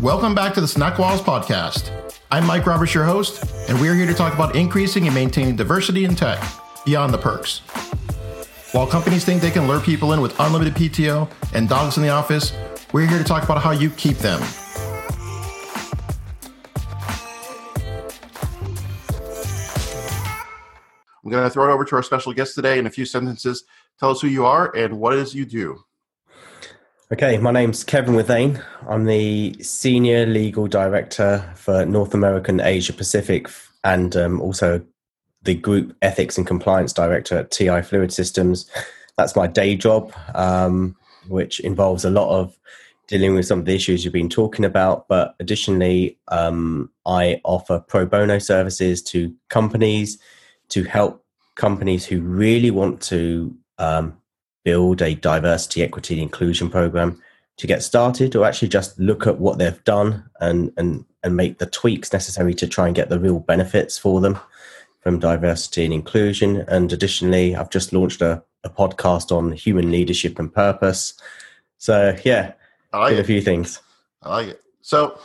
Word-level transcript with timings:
Welcome 0.00 0.34
back 0.34 0.54
to 0.54 0.62
the 0.62 0.66
Snack 0.66 0.98
Walls 0.98 1.20
podcast. 1.20 1.90
I'm 2.30 2.46
Mike 2.46 2.64
Roberts, 2.64 2.94
your 2.94 3.04
host, 3.04 3.44
and 3.68 3.78
we're 3.78 3.94
here 3.94 4.06
to 4.06 4.14
talk 4.14 4.32
about 4.32 4.56
increasing 4.56 5.04
and 5.04 5.14
maintaining 5.14 5.56
diversity 5.56 6.06
in 6.06 6.16
tech 6.16 6.42
beyond 6.86 7.12
the 7.12 7.18
perks. 7.18 7.58
While 8.72 8.86
companies 8.86 9.26
think 9.26 9.42
they 9.42 9.50
can 9.50 9.68
lure 9.68 9.78
people 9.78 10.14
in 10.14 10.22
with 10.22 10.40
unlimited 10.40 10.74
PTO 10.74 11.30
and 11.52 11.68
dogs 11.68 11.98
in 11.98 12.02
the 12.02 12.08
office, 12.08 12.54
we're 12.94 13.06
here 13.06 13.18
to 13.18 13.24
talk 13.24 13.44
about 13.44 13.60
how 13.60 13.72
you 13.72 13.90
keep 13.90 14.16
them. 14.16 14.40
I'm 21.22 21.30
going 21.30 21.44
to 21.44 21.50
throw 21.50 21.70
it 21.70 21.74
over 21.74 21.84
to 21.84 21.96
our 21.96 22.02
special 22.02 22.32
guest 22.32 22.54
today 22.54 22.78
in 22.78 22.86
a 22.86 22.90
few 22.90 23.04
sentences. 23.04 23.64
Tell 23.98 24.08
us 24.12 24.22
who 24.22 24.28
you 24.28 24.46
are 24.46 24.74
and 24.74 24.98
what 24.98 25.12
it 25.12 25.18
is 25.18 25.34
you 25.34 25.44
do. 25.44 25.84
Okay, 27.12 27.38
my 27.38 27.50
name's 27.50 27.82
Kevin 27.82 28.14
Withane. 28.14 28.62
I'm 28.88 29.04
the 29.04 29.60
Senior 29.60 30.26
Legal 30.26 30.68
Director 30.68 31.52
for 31.56 31.84
North 31.84 32.14
American 32.14 32.60
Asia 32.60 32.92
Pacific 32.92 33.48
and 33.82 34.14
um, 34.14 34.40
also 34.40 34.80
the 35.42 35.56
Group 35.56 35.96
Ethics 36.02 36.38
and 36.38 36.46
Compliance 36.46 36.92
Director 36.92 37.38
at 37.38 37.50
TI 37.50 37.82
Fluid 37.82 38.12
Systems. 38.12 38.70
That's 39.16 39.34
my 39.34 39.48
day 39.48 39.74
job, 39.74 40.14
um, 40.36 40.96
which 41.26 41.58
involves 41.58 42.04
a 42.04 42.10
lot 42.10 42.30
of 42.30 42.56
dealing 43.08 43.34
with 43.34 43.46
some 43.46 43.58
of 43.58 43.64
the 43.64 43.74
issues 43.74 44.04
you've 44.04 44.12
been 44.12 44.28
talking 44.28 44.64
about. 44.64 45.08
But 45.08 45.34
additionally, 45.40 46.16
um, 46.28 46.92
I 47.06 47.40
offer 47.42 47.80
pro 47.80 48.06
bono 48.06 48.38
services 48.38 49.02
to 49.02 49.34
companies 49.48 50.16
to 50.68 50.84
help 50.84 51.24
companies 51.56 52.06
who 52.06 52.20
really 52.20 52.70
want 52.70 53.00
to 53.02 53.52
um, 53.78 54.16
build 54.64 55.02
a 55.02 55.14
diversity, 55.14 55.82
equity, 55.82 56.14
and 56.14 56.22
inclusion 56.22 56.70
program 56.70 57.20
to 57.56 57.66
get 57.66 57.82
started, 57.82 58.34
or 58.34 58.44
actually 58.44 58.68
just 58.68 58.98
look 58.98 59.26
at 59.26 59.38
what 59.38 59.58
they've 59.58 59.84
done 59.84 60.28
and 60.40 60.72
and 60.76 61.04
and 61.22 61.36
make 61.36 61.58
the 61.58 61.66
tweaks 61.66 62.12
necessary 62.12 62.54
to 62.54 62.66
try 62.66 62.86
and 62.86 62.96
get 62.96 63.08
the 63.08 63.20
real 63.20 63.40
benefits 63.40 63.98
for 63.98 64.20
them 64.20 64.38
from 65.00 65.18
diversity 65.18 65.84
and 65.84 65.94
inclusion. 65.94 66.64
And 66.68 66.92
additionally, 66.92 67.56
I've 67.56 67.70
just 67.70 67.92
launched 67.92 68.22
a, 68.22 68.42
a 68.64 68.70
podcast 68.70 69.34
on 69.34 69.52
human 69.52 69.90
leadership 69.90 70.38
and 70.38 70.52
purpose. 70.52 71.14
So 71.78 72.16
yeah, 72.24 72.52
I 72.92 72.98
like 72.98 73.18
a 73.18 73.24
few 73.24 73.40
things. 73.40 73.80
I 74.22 74.30
like 74.30 74.48
it. 74.48 74.62
So 74.82 75.18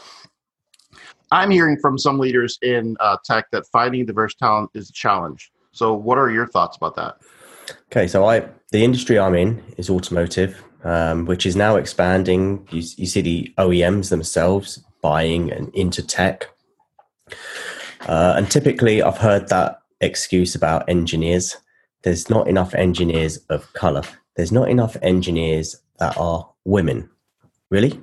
I'm 1.31 1.51
hearing 1.51 1.77
from 1.79 1.97
some 1.97 2.19
leaders 2.19 2.57
in 2.61 2.95
uh, 2.99 3.17
tech 3.25 3.51
that 3.51 3.65
finding 3.67 4.05
diverse 4.05 4.35
talent 4.35 4.71
is 4.73 4.89
a 4.89 4.93
challenge. 4.93 5.51
So 5.71 5.93
what 5.93 6.17
are 6.17 6.29
your 6.29 6.47
thoughts 6.47 6.77
about 6.77 6.95
that? 6.95 7.17
Okay, 7.91 8.07
so 8.07 8.25
I 8.25 8.47
the 8.71 8.83
industry 8.83 9.17
I'm 9.17 9.35
in 9.35 9.63
is 9.77 9.89
automotive, 9.89 10.63
um, 10.83 11.25
which 11.25 11.45
is 11.45 11.55
now 11.55 11.75
expanding. 11.75 12.67
You, 12.71 12.83
you, 12.97 13.05
see 13.05 13.21
the 13.21 13.53
OEMs 13.57 14.09
themselves 14.09 14.83
buying 15.01 15.51
and 15.51 15.73
into 15.73 16.05
tech, 16.05 16.49
uh, 18.07 18.33
and 18.37 18.49
typically 18.49 19.01
I've 19.01 19.17
heard 19.17 19.49
that 19.49 19.81
excuse 20.01 20.55
about 20.55 20.89
engineers. 20.89 21.57
There's 22.03 22.29
not 22.29 22.47
enough 22.47 22.73
engineers 22.75 23.37
of 23.49 23.71
color. 23.73 24.03
There's 24.35 24.51
not 24.51 24.69
enough 24.69 24.97
engineers 25.01 25.77
that 25.99 26.17
are 26.17 26.49
women. 26.65 27.09
Really? 27.71 27.99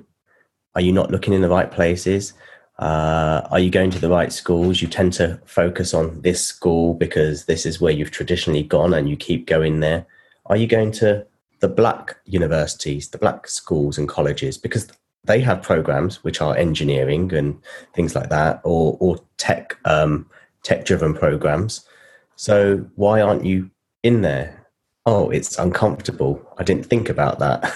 Are 0.75 0.81
you 0.81 0.91
not 0.91 1.11
looking 1.11 1.33
in 1.33 1.41
the 1.41 1.49
right 1.49 1.71
places? 1.71 2.33
Uh, 2.79 3.41
are 3.51 3.59
you 3.59 3.69
going 3.69 3.91
to 3.91 3.99
the 3.99 4.09
right 4.09 4.33
schools? 4.33 4.81
You 4.81 4.87
tend 4.87 5.13
to 5.13 5.39
focus 5.45 5.93
on 5.93 6.21
this 6.21 6.43
school 6.43 6.95
because 6.95 7.45
this 7.45 7.65
is 7.65 7.79
where 7.79 7.93
you've 7.93 8.11
traditionally 8.11 8.63
gone 8.63 8.93
and 8.93 9.09
you 9.09 9.15
keep 9.15 9.45
going 9.45 9.79
there. 9.79 10.05
Are 10.47 10.57
you 10.57 10.67
going 10.67 10.91
to 10.93 11.25
the 11.63 11.69
black 11.69 12.17
universities, 12.25 13.07
the 13.09 13.17
black 13.17 13.47
schools 13.47 13.97
and 13.97 14.09
colleges 14.09 14.57
because 14.57 14.89
they 15.23 15.39
have 15.39 15.61
programs 15.61 16.21
which 16.21 16.41
are 16.41 16.57
engineering 16.57 17.33
and 17.33 17.57
things 17.93 18.15
like 18.15 18.29
that, 18.29 18.59
or 18.65 18.97
or 18.99 19.17
tech 19.37 19.77
um, 19.85 20.29
tech 20.63 20.83
driven 20.85 21.13
programs. 21.13 21.87
So 22.35 22.85
why 22.95 23.21
aren't 23.21 23.45
you 23.45 23.71
in 24.03 24.21
there? 24.21 24.67
Oh, 25.05 25.29
it's 25.29 25.57
uncomfortable. 25.57 26.45
I 26.57 26.63
didn't 26.63 26.85
think 26.85 27.07
about 27.07 27.39
that. 27.39 27.73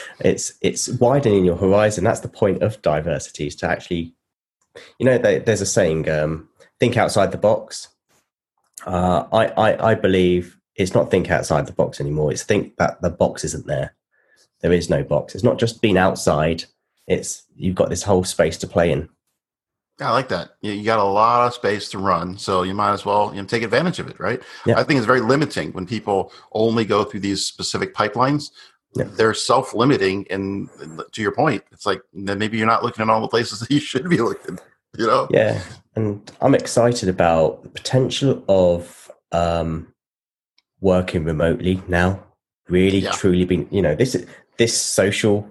it's 0.20 0.54
it's 0.62 0.88
widening 0.88 1.44
your 1.44 1.56
horizon. 1.56 2.04
That's 2.04 2.20
the 2.20 2.28
point 2.28 2.62
of 2.62 2.80
diversity 2.80 3.48
is 3.48 3.56
to 3.56 3.68
actually 3.68 4.14
you 4.98 5.06
know, 5.06 5.18
they, 5.18 5.38
there's 5.38 5.60
a 5.60 5.66
saying, 5.66 6.08
um, 6.08 6.48
think 6.80 6.96
outside 6.96 7.32
the 7.32 7.38
box. 7.38 7.88
Uh, 8.86 9.26
I, 9.32 9.46
I, 9.46 9.90
I 9.90 9.94
believe 9.94 10.58
it's 10.76 10.94
not 10.94 11.10
think 11.10 11.30
outside 11.30 11.66
the 11.66 11.72
box 11.72 12.00
anymore. 12.00 12.30
It's 12.30 12.42
think 12.42 12.76
that 12.76 13.00
the 13.02 13.10
box 13.10 13.44
isn't 13.44 13.66
there. 13.66 13.94
There 14.60 14.72
is 14.72 14.90
no 14.90 15.02
box. 15.02 15.34
It's 15.34 15.44
not 15.44 15.58
just 15.58 15.82
being 15.82 15.96
outside. 15.96 16.64
It's 17.06 17.44
you've 17.54 17.74
got 17.74 17.88
this 17.88 18.02
whole 18.02 18.24
space 18.24 18.56
to 18.58 18.66
play 18.66 18.92
in. 18.92 19.08
I 19.98 20.10
like 20.10 20.28
that. 20.28 20.50
You 20.60 20.84
got 20.84 20.98
a 20.98 21.04
lot 21.04 21.46
of 21.46 21.54
space 21.54 21.88
to 21.90 21.98
run, 21.98 22.36
so 22.36 22.64
you 22.64 22.74
might 22.74 22.92
as 22.92 23.06
well 23.06 23.34
you 23.34 23.40
know, 23.40 23.48
take 23.48 23.62
advantage 23.62 23.98
of 23.98 24.08
it, 24.08 24.20
right? 24.20 24.42
Yeah. 24.66 24.78
I 24.78 24.82
think 24.82 24.98
it's 24.98 25.06
very 25.06 25.20
limiting 25.20 25.72
when 25.72 25.86
people 25.86 26.32
only 26.52 26.84
go 26.84 27.02
through 27.02 27.20
these 27.20 27.46
specific 27.46 27.94
pipelines 27.94 28.50
yeah. 28.96 29.04
they're 29.16 29.34
self-limiting 29.34 30.26
and 30.30 30.68
to 31.12 31.22
your 31.22 31.32
point 31.32 31.62
it's 31.72 31.86
like 31.86 32.00
then 32.12 32.38
maybe 32.38 32.56
you're 32.56 32.66
not 32.66 32.82
looking 32.82 33.02
at 33.02 33.10
all 33.10 33.20
the 33.20 33.28
places 33.28 33.60
that 33.60 33.70
you 33.70 33.80
should 33.80 34.08
be 34.08 34.18
looking 34.18 34.58
you 34.96 35.06
know 35.06 35.26
yeah 35.30 35.60
and 35.94 36.32
i'm 36.40 36.54
excited 36.54 37.08
about 37.08 37.62
the 37.62 37.68
potential 37.68 38.44
of 38.48 39.10
um, 39.32 39.92
working 40.80 41.24
remotely 41.24 41.82
now 41.88 42.22
really 42.68 42.98
yeah. 42.98 43.10
truly 43.12 43.44
being 43.44 43.68
you 43.70 43.82
know 43.82 43.94
this 43.94 44.24
this 44.56 44.80
social 44.80 45.48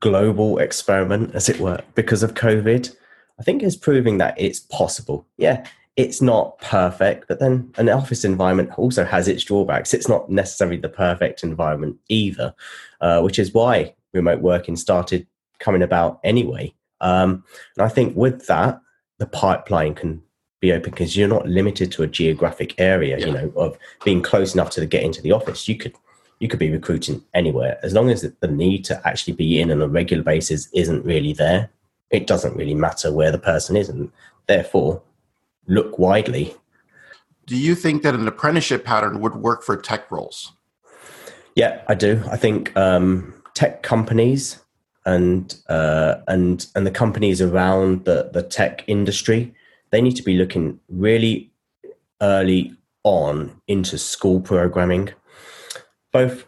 global 0.00 0.58
experiment 0.58 1.34
as 1.34 1.48
it 1.48 1.60
were 1.60 1.80
because 1.94 2.22
of 2.22 2.34
covid 2.34 2.94
i 3.38 3.42
think 3.42 3.62
is 3.62 3.76
proving 3.76 4.18
that 4.18 4.34
it's 4.36 4.60
possible 4.60 5.26
yeah 5.36 5.64
it's 5.96 6.22
not 6.22 6.58
perfect, 6.58 7.28
but 7.28 7.38
then 7.38 7.72
an 7.76 7.88
office 7.90 8.24
environment 8.24 8.70
also 8.78 9.04
has 9.04 9.28
its 9.28 9.44
drawbacks. 9.44 9.92
It's 9.92 10.08
not 10.08 10.30
necessarily 10.30 10.78
the 10.78 10.88
perfect 10.88 11.42
environment 11.42 11.98
either, 12.08 12.54
uh, 13.00 13.20
which 13.20 13.38
is 13.38 13.52
why 13.52 13.94
remote 14.14 14.40
working 14.40 14.76
started 14.76 15.26
coming 15.58 15.82
about 15.82 16.20
anyway. 16.24 16.72
Um, 17.00 17.44
and 17.76 17.84
I 17.84 17.88
think 17.88 18.16
with 18.16 18.46
that, 18.46 18.80
the 19.18 19.26
pipeline 19.26 19.94
can 19.94 20.22
be 20.60 20.72
open 20.72 20.90
because 20.90 21.16
you're 21.16 21.28
not 21.28 21.46
limited 21.46 21.92
to 21.92 22.04
a 22.04 22.06
geographic 22.06 22.74
area, 22.78 23.18
yeah. 23.18 23.26
you 23.26 23.32
know, 23.32 23.52
of 23.56 23.76
being 24.04 24.22
close 24.22 24.54
enough 24.54 24.70
to 24.70 24.86
get 24.86 25.02
into 25.02 25.20
the 25.20 25.32
office. 25.32 25.68
You 25.68 25.76
could 25.76 25.94
you 26.38 26.48
could 26.48 26.58
be 26.58 26.72
recruiting 26.72 27.22
anywhere 27.34 27.78
as 27.84 27.92
long 27.92 28.10
as 28.10 28.22
the 28.22 28.48
need 28.48 28.84
to 28.86 29.00
actually 29.06 29.34
be 29.34 29.60
in 29.60 29.70
on 29.70 29.80
a 29.80 29.86
regular 29.86 30.24
basis 30.24 30.68
isn't 30.72 31.04
really 31.04 31.32
there. 31.32 31.70
It 32.10 32.26
doesn't 32.26 32.56
really 32.56 32.74
matter 32.74 33.12
where 33.12 33.30
the 33.30 33.38
person 33.38 33.76
is, 33.76 33.88
and 33.88 34.10
therefore 34.46 35.02
look 35.66 35.98
widely. 35.98 36.54
Do 37.46 37.56
you 37.56 37.74
think 37.74 38.02
that 38.02 38.14
an 38.14 38.28
apprenticeship 38.28 38.84
pattern 38.84 39.20
would 39.20 39.36
work 39.36 39.62
for 39.62 39.76
tech 39.76 40.10
roles? 40.10 40.52
Yeah, 41.54 41.82
I 41.88 41.94
do. 41.94 42.22
I 42.30 42.36
think 42.36 42.74
um, 42.76 43.34
tech 43.54 43.82
companies 43.82 44.58
and 45.04 45.54
uh, 45.68 46.16
and 46.28 46.66
and 46.74 46.86
the 46.86 46.90
companies 46.90 47.42
around 47.42 48.04
the 48.04 48.30
the 48.32 48.42
tech 48.42 48.84
industry 48.86 49.54
they 49.92 50.00
need 50.00 50.16
to 50.16 50.22
be 50.22 50.36
looking 50.36 50.80
really 50.88 51.52
early 52.20 52.74
on 53.04 53.60
into 53.68 53.98
school 53.98 54.40
programming, 54.40 55.10
both 56.12 56.46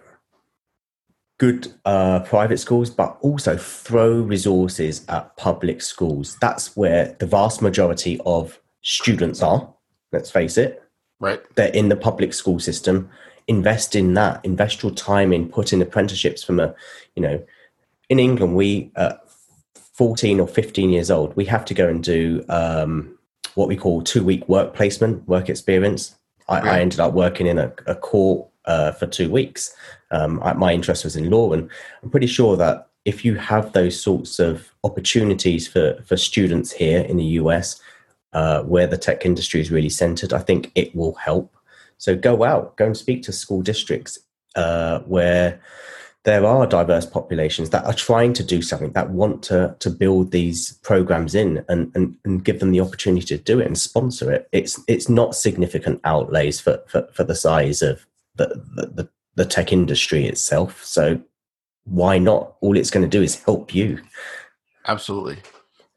good 1.38 1.72
uh, 1.84 2.20
private 2.20 2.58
schools, 2.58 2.90
but 2.90 3.18
also 3.20 3.56
throw 3.56 4.20
resources 4.20 5.04
at 5.08 5.36
public 5.36 5.82
schools. 5.82 6.36
That's 6.40 6.74
where 6.76 7.14
the 7.20 7.26
vast 7.26 7.60
majority 7.60 8.18
of 8.24 8.58
students 8.84 9.42
are. 9.42 9.68
Let's 10.12 10.30
face 10.30 10.56
it. 10.56 10.80
Right. 11.18 11.42
They're 11.56 11.72
in 11.72 11.88
the 11.88 11.96
public 11.96 12.32
school 12.32 12.60
system. 12.60 13.10
Invest 13.48 13.96
in 13.96 14.14
that. 14.14 14.44
Invest 14.44 14.82
your 14.82 14.92
time 14.92 15.32
in 15.32 15.48
putting 15.48 15.82
apprenticeships 15.82 16.44
from 16.44 16.60
a, 16.60 16.72
you 17.16 17.22
know, 17.22 17.44
in 18.08 18.20
England, 18.20 18.54
we, 18.54 18.92
uh, 18.94 19.14
14 19.94 20.40
or 20.40 20.46
15 20.46 20.90
years 20.90 21.10
old, 21.10 21.34
we 21.36 21.44
have 21.46 21.64
to 21.64 21.74
go 21.74 21.88
and 21.88 22.04
do 22.04 22.44
um, 22.48 23.18
what 23.54 23.68
we 23.68 23.76
call 23.76 24.02
two 24.02 24.24
week 24.24 24.46
work 24.48 24.74
placement, 24.74 25.26
work 25.26 25.48
experience. 25.48 26.16
I, 26.48 26.60
I 26.60 26.80
ended 26.80 27.00
up 27.00 27.14
working 27.14 27.46
in 27.46 27.58
a, 27.58 27.72
a 27.86 27.94
court 27.94 28.46
uh, 28.66 28.92
for 28.92 29.06
two 29.06 29.30
weeks. 29.30 29.74
Um, 30.10 30.42
I, 30.42 30.52
my 30.52 30.72
interest 30.72 31.04
was 31.04 31.16
in 31.16 31.30
law, 31.30 31.52
and 31.52 31.70
I'm 32.02 32.10
pretty 32.10 32.26
sure 32.26 32.56
that 32.56 32.88
if 33.04 33.24
you 33.24 33.36
have 33.36 33.72
those 33.72 34.00
sorts 34.00 34.38
of 34.38 34.72
opportunities 34.82 35.68
for, 35.68 36.02
for 36.06 36.16
students 36.16 36.72
here 36.72 37.00
in 37.00 37.16
the 37.16 37.24
US, 37.40 37.80
uh, 38.34 38.62
where 38.62 38.86
the 38.86 38.98
tech 38.98 39.24
industry 39.24 39.60
is 39.60 39.70
really 39.70 39.88
centered, 39.88 40.32
I 40.32 40.40
think 40.40 40.70
it 40.74 40.94
will 40.94 41.14
help. 41.14 41.56
So 41.98 42.16
go 42.16 42.44
out, 42.44 42.76
go 42.76 42.86
and 42.86 42.96
speak 42.96 43.22
to 43.24 43.32
school 43.32 43.62
districts 43.62 44.18
uh, 44.56 44.98
where 45.00 45.60
there 46.24 46.46
are 46.46 46.66
diverse 46.66 47.06
populations 47.06 47.70
that 47.70 47.84
are 47.84 47.92
trying 47.92 48.32
to 48.32 48.42
do 48.42 48.62
something, 48.62 48.92
that 48.92 49.10
want 49.10 49.42
to 49.44 49.76
to 49.78 49.90
build 49.90 50.30
these 50.30 50.72
programs 50.82 51.34
in 51.34 51.64
and, 51.68 51.92
and, 51.94 52.16
and 52.24 52.44
give 52.44 52.60
them 52.60 52.72
the 52.72 52.80
opportunity 52.80 53.26
to 53.26 53.38
do 53.38 53.60
it 53.60 53.66
and 53.66 53.78
sponsor 53.78 54.32
it. 54.32 54.48
It's 54.50 54.80
it's 54.88 55.08
not 55.08 55.36
significant 55.36 56.00
outlays 56.04 56.60
for, 56.60 56.82
for, 56.88 57.08
for 57.12 57.24
the 57.24 57.34
size 57.34 57.82
of 57.82 58.06
the, 58.36 58.48
the, 58.74 59.08
the 59.34 59.44
tech 59.44 59.72
industry 59.72 60.26
itself. 60.26 60.82
So 60.84 61.20
why 61.84 62.18
not? 62.18 62.56
All 62.60 62.76
it's 62.76 62.90
going 62.90 63.08
to 63.08 63.18
do 63.18 63.22
is 63.22 63.42
help 63.44 63.74
you. 63.74 64.00
Absolutely. 64.86 65.38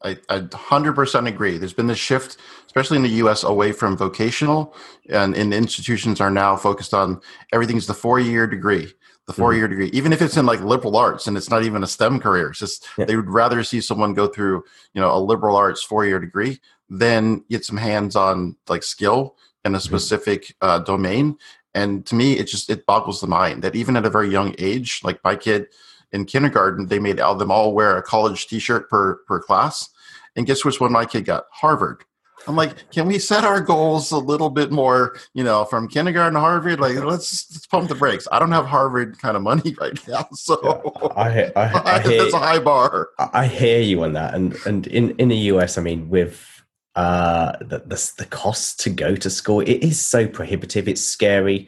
I, 0.07 0.17
I 0.29 0.39
100% 0.39 1.27
agree. 1.27 1.57
There's 1.57 1.73
been 1.73 1.87
this 1.87 1.97
shift, 1.97 2.37
especially 2.65 2.97
in 2.97 3.03
the 3.03 3.09
US, 3.09 3.43
away 3.43 3.71
from 3.71 3.97
vocational, 3.97 4.75
and, 5.09 5.35
and 5.35 5.53
institutions 5.53 6.21
are 6.21 6.31
now 6.31 6.55
focused 6.55 6.93
on 6.93 7.21
everything's 7.51 7.87
the 7.87 7.93
four 7.93 8.19
year 8.19 8.47
degree. 8.47 8.93
The 9.25 9.33
four 9.33 9.53
year 9.53 9.65
mm-hmm. 9.65 9.81
degree, 9.81 9.89
even 9.97 10.13
if 10.13 10.21
it's 10.21 10.37
in 10.37 10.45
like 10.45 10.61
liberal 10.61 10.95
arts 10.95 11.27
and 11.27 11.35
it's 11.35 11.49
not 11.49 11.63
even 11.63 11.83
a 11.83 11.87
STEM 11.87 12.21
career, 12.21 12.51
it's 12.51 12.59
just 12.59 12.87
yeah. 12.97 13.03
they 13.03 13.17
would 13.17 13.29
rather 13.29 13.61
see 13.61 13.81
someone 13.81 14.13
go 14.13 14.25
through, 14.27 14.63
you 14.93 15.01
know, 15.01 15.13
a 15.13 15.19
liberal 15.19 15.57
arts 15.57 15.83
four 15.83 16.05
year 16.05 16.17
degree 16.17 16.61
than 16.89 17.43
get 17.49 17.65
some 17.65 17.75
hands 17.75 18.15
on 18.15 18.55
like 18.69 18.83
skill 18.83 19.35
in 19.65 19.75
a 19.75 19.77
mm-hmm. 19.77 19.83
specific 19.83 20.43
mm-hmm. 20.43 20.67
uh, 20.69 20.79
domain. 20.79 21.37
And 21.73 22.05
to 22.05 22.15
me, 22.15 22.39
it 22.39 22.45
just 22.47 22.69
it 22.69 22.85
boggles 22.85 23.19
the 23.19 23.27
mind 23.27 23.63
that 23.63 23.75
even 23.75 23.97
at 23.97 24.05
a 24.05 24.09
very 24.09 24.29
young 24.29 24.55
age, 24.57 25.01
like 25.03 25.21
my 25.25 25.35
kid, 25.35 25.67
in 26.11 26.25
kindergarten, 26.25 26.87
they 26.87 26.99
made 26.99 27.17
them 27.17 27.51
all 27.51 27.73
wear 27.73 27.97
a 27.97 28.03
college 28.03 28.47
T-shirt 28.47 28.89
per 28.89 29.15
per 29.27 29.39
class. 29.39 29.89
And 30.35 30.45
guess 30.45 30.63
which 30.63 30.79
one 30.79 30.91
my 30.91 31.05
kid 31.05 31.25
got? 31.25 31.45
Harvard. 31.51 32.03
I'm 32.47 32.55
like, 32.55 32.89
can 32.91 33.07
we 33.07 33.19
set 33.19 33.43
our 33.43 33.59
goals 33.59 34.11
a 34.11 34.17
little 34.17 34.49
bit 34.49 34.71
more, 34.71 35.17
you 35.33 35.43
know, 35.43 35.65
from 35.65 35.87
kindergarten 35.87 36.35
to 36.35 36.39
Harvard? 36.39 36.79
Like, 36.79 36.95
let's, 36.95 37.51
let's 37.51 37.65
pump 37.65 37.89
the 37.89 37.95
brakes. 37.95 38.27
I 38.31 38.39
don't 38.39 38.53
have 38.53 38.65
Harvard 38.65 39.19
kind 39.19 39.35
of 39.35 39.43
money 39.43 39.75
right 39.81 40.07
now, 40.07 40.27
so 40.33 40.59
yeah, 40.63 41.09
I, 41.15 41.43
I, 41.43 41.51
I, 41.55 41.95
I 41.95 42.01
hear, 42.01 42.23
that's 42.23 42.33
a 42.33 42.39
high 42.39 42.59
bar. 42.59 43.09
I 43.19 43.47
hear 43.47 43.81
you 43.81 44.03
on 44.03 44.13
that, 44.13 44.33
and 44.33 44.55
and 44.65 44.87
in 44.87 45.11
in 45.17 45.27
the 45.27 45.37
US, 45.51 45.77
I 45.77 45.81
mean, 45.81 46.09
with 46.09 46.63
uh, 46.95 47.57
the, 47.59 47.79
the 47.79 48.11
the 48.17 48.25
cost 48.25 48.79
to 48.81 48.89
go 48.89 49.15
to 49.15 49.29
school, 49.29 49.59
it 49.61 49.83
is 49.83 50.03
so 50.03 50.27
prohibitive. 50.27 50.87
It's 50.87 51.03
scary, 51.03 51.67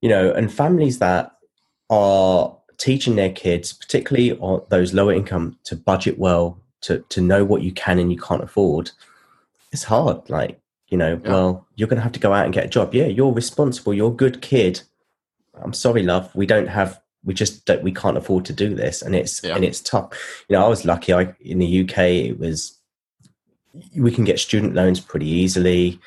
you 0.00 0.08
know, 0.08 0.32
and 0.32 0.52
families 0.52 0.98
that 0.98 1.32
are 1.88 2.56
teaching 2.80 3.14
their 3.14 3.30
kids, 3.30 3.72
particularly 3.72 4.32
on 4.38 4.62
those 4.70 4.92
lower 4.94 5.12
income, 5.12 5.56
to 5.64 5.76
budget 5.76 6.18
well, 6.18 6.58
to 6.80 7.04
to 7.10 7.20
know 7.20 7.44
what 7.44 7.62
you 7.62 7.70
can 7.70 7.98
and 7.98 8.10
you 8.10 8.18
can't 8.18 8.42
afford, 8.42 8.90
it's 9.70 9.84
hard. 9.84 10.28
Like 10.28 10.58
you 10.88 10.98
know, 10.98 11.20
yeah. 11.22 11.30
well, 11.30 11.66
you're 11.76 11.88
going 11.88 11.98
to 11.98 12.02
have 12.02 12.12
to 12.12 12.20
go 12.20 12.32
out 12.32 12.46
and 12.46 12.54
get 12.54 12.64
a 12.64 12.68
job. 12.68 12.94
Yeah, 12.94 13.06
you're 13.06 13.32
responsible. 13.32 13.94
You're 13.94 14.10
a 14.10 14.14
good 14.14 14.42
kid. 14.42 14.80
I'm 15.62 15.74
sorry, 15.74 16.02
love. 16.02 16.34
We 16.34 16.46
don't 16.46 16.68
have. 16.68 17.00
We 17.22 17.34
just 17.34 17.66
don't. 17.66 17.82
We 17.84 17.92
can't 17.92 18.16
afford 18.16 18.46
to 18.46 18.52
do 18.52 18.74
this, 18.74 19.02
and 19.02 19.14
it's 19.14 19.44
yeah. 19.44 19.54
and 19.54 19.64
it's 19.64 19.80
tough. 19.80 20.44
You 20.48 20.56
know, 20.56 20.64
I 20.64 20.68
was 20.68 20.84
lucky. 20.84 21.12
I 21.12 21.34
in 21.40 21.58
the 21.58 21.82
UK, 21.82 21.98
it 21.98 22.38
was 22.38 22.76
we 23.94 24.10
can 24.10 24.24
get 24.24 24.40
student 24.40 24.74
loans 24.74 25.00
pretty 25.00 25.28
easily. 25.28 26.00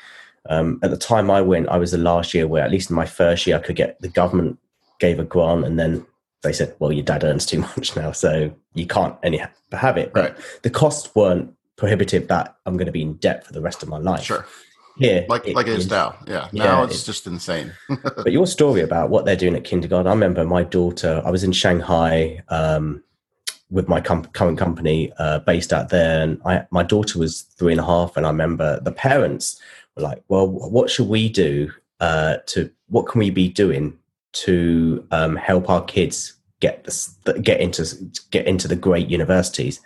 Um, 0.50 0.78
at 0.82 0.90
the 0.90 0.98
time 0.98 1.30
I 1.30 1.40
went, 1.40 1.68
I 1.70 1.78
was 1.78 1.92
the 1.92 1.98
last 1.98 2.34
year 2.34 2.46
where, 2.46 2.62
at 2.62 2.70
least 2.70 2.90
in 2.90 2.96
my 2.96 3.06
first 3.06 3.46
year, 3.46 3.56
I 3.56 3.60
could 3.60 3.76
get 3.76 3.98
the 4.02 4.08
government 4.08 4.58
gave 4.98 5.18
a 5.18 5.24
grant, 5.24 5.64
and 5.64 5.78
then 5.78 6.04
they 6.44 6.52
said, 6.52 6.76
well, 6.78 6.92
your 6.92 7.04
dad 7.04 7.24
earns 7.24 7.44
too 7.44 7.58
much 7.76 7.96
now, 7.96 8.12
so 8.12 8.54
you 8.74 8.86
can't 8.86 9.16
any 9.24 9.42
have 9.72 9.96
it. 9.96 10.12
But 10.12 10.36
right. 10.36 10.44
the 10.62 10.70
costs 10.70 11.12
weren't 11.14 11.52
prohibitive 11.76 12.28
that 12.28 12.56
I'm 12.66 12.76
going 12.76 12.86
to 12.86 12.92
be 12.92 13.02
in 13.02 13.14
debt 13.14 13.44
for 13.44 13.52
the 13.52 13.60
rest 13.60 13.82
of 13.82 13.88
my 13.88 13.98
life. 13.98 14.24
Sure. 14.24 14.46
Here, 14.96 15.26
like 15.28 15.48
it, 15.48 15.56
like 15.56 15.66
it 15.66 15.72
is 15.72 15.90
now. 15.90 16.14
Yeah. 16.24 16.48
yeah 16.52 16.64
now 16.64 16.84
it's, 16.84 17.04
just 17.04 17.26
insane. 17.26 17.72
but 17.88 18.30
your 18.30 18.46
story 18.46 18.80
about 18.80 19.10
what 19.10 19.24
they're 19.24 19.34
doing 19.34 19.56
at 19.56 19.64
kindergarten, 19.64 20.06
I 20.06 20.10
remember 20.10 20.44
my 20.44 20.62
daughter, 20.62 21.20
I 21.24 21.32
was 21.32 21.42
in 21.42 21.50
Shanghai 21.50 22.44
um, 22.48 23.02
with 23.70 23.88
my 23.88 24.00
com- 24.00 24.26
current 24.26 24.56
company 24.56 25.12
uh, 25.18 25.40
based 25.40 25.72
out 25.72 25.88
there, 25.88 26.22
and 26.22 26.40
I, 26.44 26.64
my 26.70 26.84
daughter 26.84 27.18
was 27.18 27.42
three 27.42 27.72
and 27.72 27.80
a 27.80 27.84
half, 27.84 28.16
and 28.16 28.24
I 28.24 28.28
remember 28.28 28.78
the 28.80 28.92
parents 28.92 29.60
were 29.96 30.02
like, 30.04 30.22
well, 30.28 30.46
what 30.46 30.88
should 30.90 31.08
we 31.08 31.28
do 31.28 31.72
uh, 31.98 32.36
to, 32.46 32.70
what 32.88 33.08
can 33.08 33.18
we 33.18 33.30
be 33.30 33.48
doing 33.48 33.98
to 34.34 35.06
um, 35.10 35.36
help 35.36 35.68
our 35.70 35.84
kids 35.84 36.34
get 36.60 36.88
get 37.42 37.60
into 37.60 37.84
get 38.30 38.46
into 38.46 38.68
the 38.68 38.76
great 38.76 39.08
universities. 39.08 39.80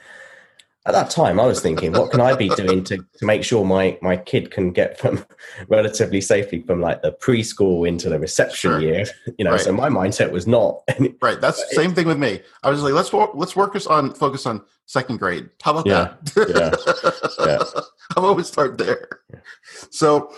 At 0.87 0.93
that 0.93 1.11
time, 1.11 1.39
I 1.39 1.45
was 1.45 1.61
thinking, 1.61 1.93
what 1.93 2.11
can 2.11 2.21
I 2.23 2.35
be 2.35 2.49
doing 2.49 2.83
to, 2.85 2.97
to 2.97 3.27
make 3.27 3.45
sure 3.45 3.63
my 3.63 3.99
my 4.01 4.17
kid 4.17 4.51
can 4.51 4.71
get 4.73 4.99
from 4.99 5.25
relatively 5.69 6.21
safely 6.21 6.63
from 6.63 6.81
like 6.81 7.03
the 7.03 7.13
preschool 7.13 7.87
into 7.87 8.09
the 8.09 8.19
reception 8.19 8.71
sure. 8.71 8.81
year? 8.81 9.05
You 9.37 9.45
know, 9.45 9.53
right. 9.53 9.61
so 9.61 9.73
my 9.73 9.91
mindset 9.91 10.31
was 10.31 10.47
not 10.47 10.81
right. 11.23 11.41
That's 11.41 11.63
the 11.69 11.75
same 11.75 11.95
thing 11.95 12.07
with 12.07 12.19
me. 12.19 12.41
I 12.63 12.71
was 12.71 12.83
like, 12.83 12.95
let's 12.95 13.13
let's 13.13 13.55
work 13.55 13.77
us 13.77 13.87
on 13.87 14.15
focus 14.15 14.47
on 14.47 14.63
second 14.87 15.19
grade. 15.19 15.51
How 15.63 15.73
about 15.73 15.87
yeah. 15.87 16.15
that? 16.35 17.23
yeah. 17.39 17.47
yeah. 17.47 17.81
I'm 18.17 18.25
always 18.25 18.47
start 18.47 18.79
there. 18.79 19.21
So, 19.91 20.33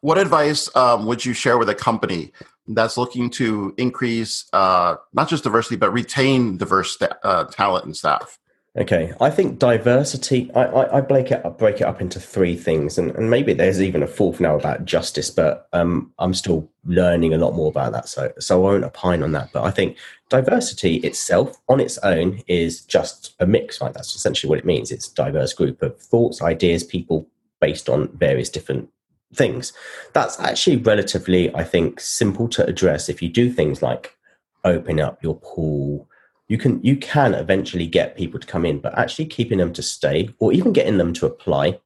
what 0.00 0.18
advice 0.18 0.74
um, 0.76 1.06
would 1.06 1.24
you 1.24 1.32
share 1.32 1.58
with 1.58 1.68
a 1.68 1.74
company 1.74 2.32
that's 2.66 2.96
looking 2.96 3.30
to 3.30 3.74
increase 3.78 4.44
uh, 4.52 4.96
not 5.12 5.28
just 5.28 5.44
diversity 5.44 5.76
but 5.76 5.92
retain 5.92 6.56
diverse 6.56 6.92
sta- 6.92 7.16
uh, 7.22 7.44
talent 7.44 7.84
and 7.84 7.96
staff? 7.96 8.38
Okay, 8.76 9.12
I 9.20 9.30
think 9.30 9.58
diversity. 9.58 10.52
I, 10.54 10.64
I, 10.64 10.98
I, 10.98 11.00
break 11.00 11.32
it 11.32 11.44
up, 11.44 11.58
break 11.58 11.80
it 11.80 11.84
up 11.84 12.00
into 12.00 12.20
three 12.20 12.54
things, 12.54 12.96
and, 12.96 13.10
and 13.16 13.28
maybe 13.28 13.52
there's 13.52 13.82
even 13.82 14.04
a 14.04 14.06
fourth 14.06 14.38
now 14.38 14.56
about 14.56 14.84
justice, 14.84 15.30
but 15.30 15.68
um, 15.72 16.12
I'm 16.20 16.32
still 16.32 16.70
learning 16.84 17.34
a 17.34 17.38
lot 17.38 17.54
more 17.54 17.70
about 17.70 17.90
that, 17.92 18.08
so 18.08 18.32
so 18.38 18.64
I 18.64 18.72
won't 18.72 18.84
opine 18.84 19.24
on 19.24 19.32
that. 19.32 19.50
But 19.52 19.64
I 19.64 19.72
think 19.72 19.96
diversity 20.28 20.96
itself, 20.98 21.56
on 21.68 21.80
its 21.80 21.98
own, 21.98 22.40
is 22.46 22.82
just 22.82 23.34
a 23.40 23.46
mix. 23.46 23.80
Right, 23.80 23.92
that's 23.92 24.14
essentially 24.14 24.48
what 24.48 24.60
it 24.60 24.66
means. 24.66 24.92
It's 24.92 25.10
a 25.10 25.14
diverse 25.14 25.54
group 25.54 25.82
of 25.82 25.98
thoughts, 25.98 26.40
ideas, 26.40 26.84
people 26.84 27.26
based 27.60 27.88
on 27.88 28.16
various 28.16 28.48
different 28.48 28.90
things. 29.34 29.72
That's 30.12 30.38
actually 30.40 30.76
relatively, 30.78 31.54
I 31.54 31.64
think, 31.64 32.00
simple 32.00 32.48
to 32.48 32.66
address 32.66 33.08
if 33.08 33.22
you 33.22 33.28
do 33.28 33.50
things 33.50 33.82
like 33.82 34.16
open 34.64 35.00
up 35.00 35.22
your 35.22 35.36
pool. 35.36 36.08
You 36.48 36.56
can 36.56 36.82
you 36.82 36.96
can 36.96 37.34
eventually 37.34 37.86
get 37.86 38.16
people 38.16 38.40
to 38.40 38.46
come 38.46 38.64
in, 38.64 38.80
but 38.80 38.98
actually 38.98 39.26
keeping 39.26 39.58
them 39.58 39.72
to 39.74 39.82
stay 39.82 40.34
or 40.38 40.52
even 40.52 40.72
getting 40.72 40.98
them 40.98 41.12
to 41.14 41.26
apply 41.26 41.78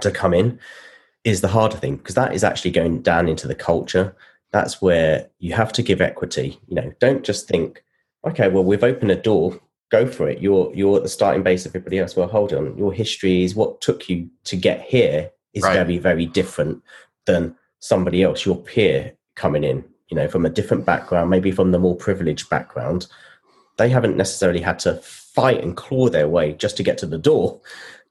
to 0.00 0.10
come 0.10 0.32
in 0.34 0.58
is 1.24 1.40
the 1.40 1.48
harder 1.48 1.76
thing 1.76 1.96
because 1.96 2.14
that 2.14 2.34
is 2.34 2.44
actually 2.44 2.70
going 2.70 3.02
down 3.02 3.28
into 3.28 3.46
the 3.46 3.54
culture. 3.54 4.16
That's 4.52 4.80
where 4.80 5.28
you 5.38 5.52
have 5.52 5.72
to 5.74 5.82
give 5.82 6.00
equity. 6.00 6.58
You 6.68 6.76
know, 6.76 6.92
don't 7.00 7.24
just 7.24 7.48
think, 7.48 7.82
okay, 8.26 8.48
well, 8.48 8.64
we've 8.64 8.84
opened 8.84 9.10
a 9.10 9.16
door, 9.16 9.60
go 9.90 10.06
for 10.06 10.28
it. 10.28 10.40
You're 10.40 10.72
you're 10.74 10.96
at 10.96 11.02
the 11.02 11.08
starting 11.10 11.42
base 11.42 11.66
of 11.66 11.72
everybody 11.72 11.98
else. 11.98 12.16
Well, 12.16 12.28
hold 12.28 12.54
on. 12.54 12.78
Your 12.78 12.92
history 12.92 13.44
is 13.44 13.54
what 13.54 13.82
took 13.82 14.08
you 14.08 14.30
to 14.44 14.56
get 14.56 14.80
here 14.82 15.30
is 15.54 15.62
right. 15.62 15.74
very, 15.74 15.98
very 15.98 16.26
different 16.26 16.82
than 17.26 17.56
somebody 17.80 18.22
else, 18.22 18.44
your 18.44 18.56
peer 18.56 19.14
coming 19.34 19.64
in, 19.64 19.84
you 20.08 20.16
know, 20.16 20.28
from 20.28 20.44
a 20.46 20.50
different 20.50 20.84
background, 20.84 21.30
maybe 21.30 21.50
from 21.50 21.72
the 21.72 21.78
more 21.78 21.96
privileged 21.96 22.48
background. 22.48 23.06
They 23.76 23.88
haven't 23.88 24.16
necessarily 24.16 24.60
had 24.60 24.78
to 24.80 24.94
fight 24.96 25.62
and 25.62 25.76
claw 25.76 26.08
their 26.08 26.28
way 26.28 26.52
just 26.52 26.76
to 26.76 26.82
get 26.82 26.98
to 26.98 27.06
the 27.06 27.18
door. 27.18 27.60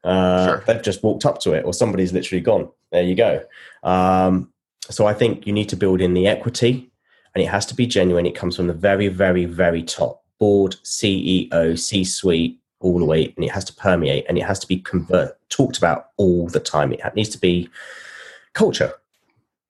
Uh, 0.03 0.45
sure. 0.45 0.63
They've 0.67 0.81
just 0.81 1.03
walked 1.03 1.25
up 1.25 1.39
to 1.41 1.53
it, 1.53 1.65
or 1.65 1.73
somebody's 1.73 2.11
literally 2.11 2.41
gone. 2.41 2.69
There 2.91 3.03
you 3.03 3.15
go. 3.15 3.43
Um, 3.83 4.51
so 4.89 5.05
I 5.05 5.13
think 5.13 5.47
you 5.47 5.53
need 5.53 5.69
to 5.69 5.77
build 5.77 6.01
in 6.01 6.13
the 6.13 6.27
equity, 6.27 6.91
and 7.33 7.43
it 7.43 7.47
has 7.47 7.65
to 7.67 7.75
be 7.75 7.87
genuine. 7.87 8.25
It 8.25 8.35
comes 8.35 8.57
from 8.57 8.67
the 8.67 8.73
very, 8.73 9.07
very, 9.07 9.45
very 9.45 9.83
top 9.83 10.23
board, 10.39 10.75
CEO, 10.83 11.79
C 11.79 12.03
suite, 12.03 12.59
all 12.83 12.99
the 12.99 13.05
way 13.05 13.33
and 13.35 13.43
it 13.43 13.51
has 13.51 13.65
to 13.65 13.73
permeate 13.73 14.25
and 14.29 14.37
it 14.37 14.43
has 14.43 14.59
to 14.59 14.67
be 14.67 14.77
convert 14.77 15.37
talked 15.53 15.77
about 15.77 16.07
all 16.17 16.47
the 16.47 16.59
time. 16.59 16.91
It 16.91 17.01
needs 17.15 17.29
to 17.29 17.37
be 17.37 17.69
culture. 18.53 18.93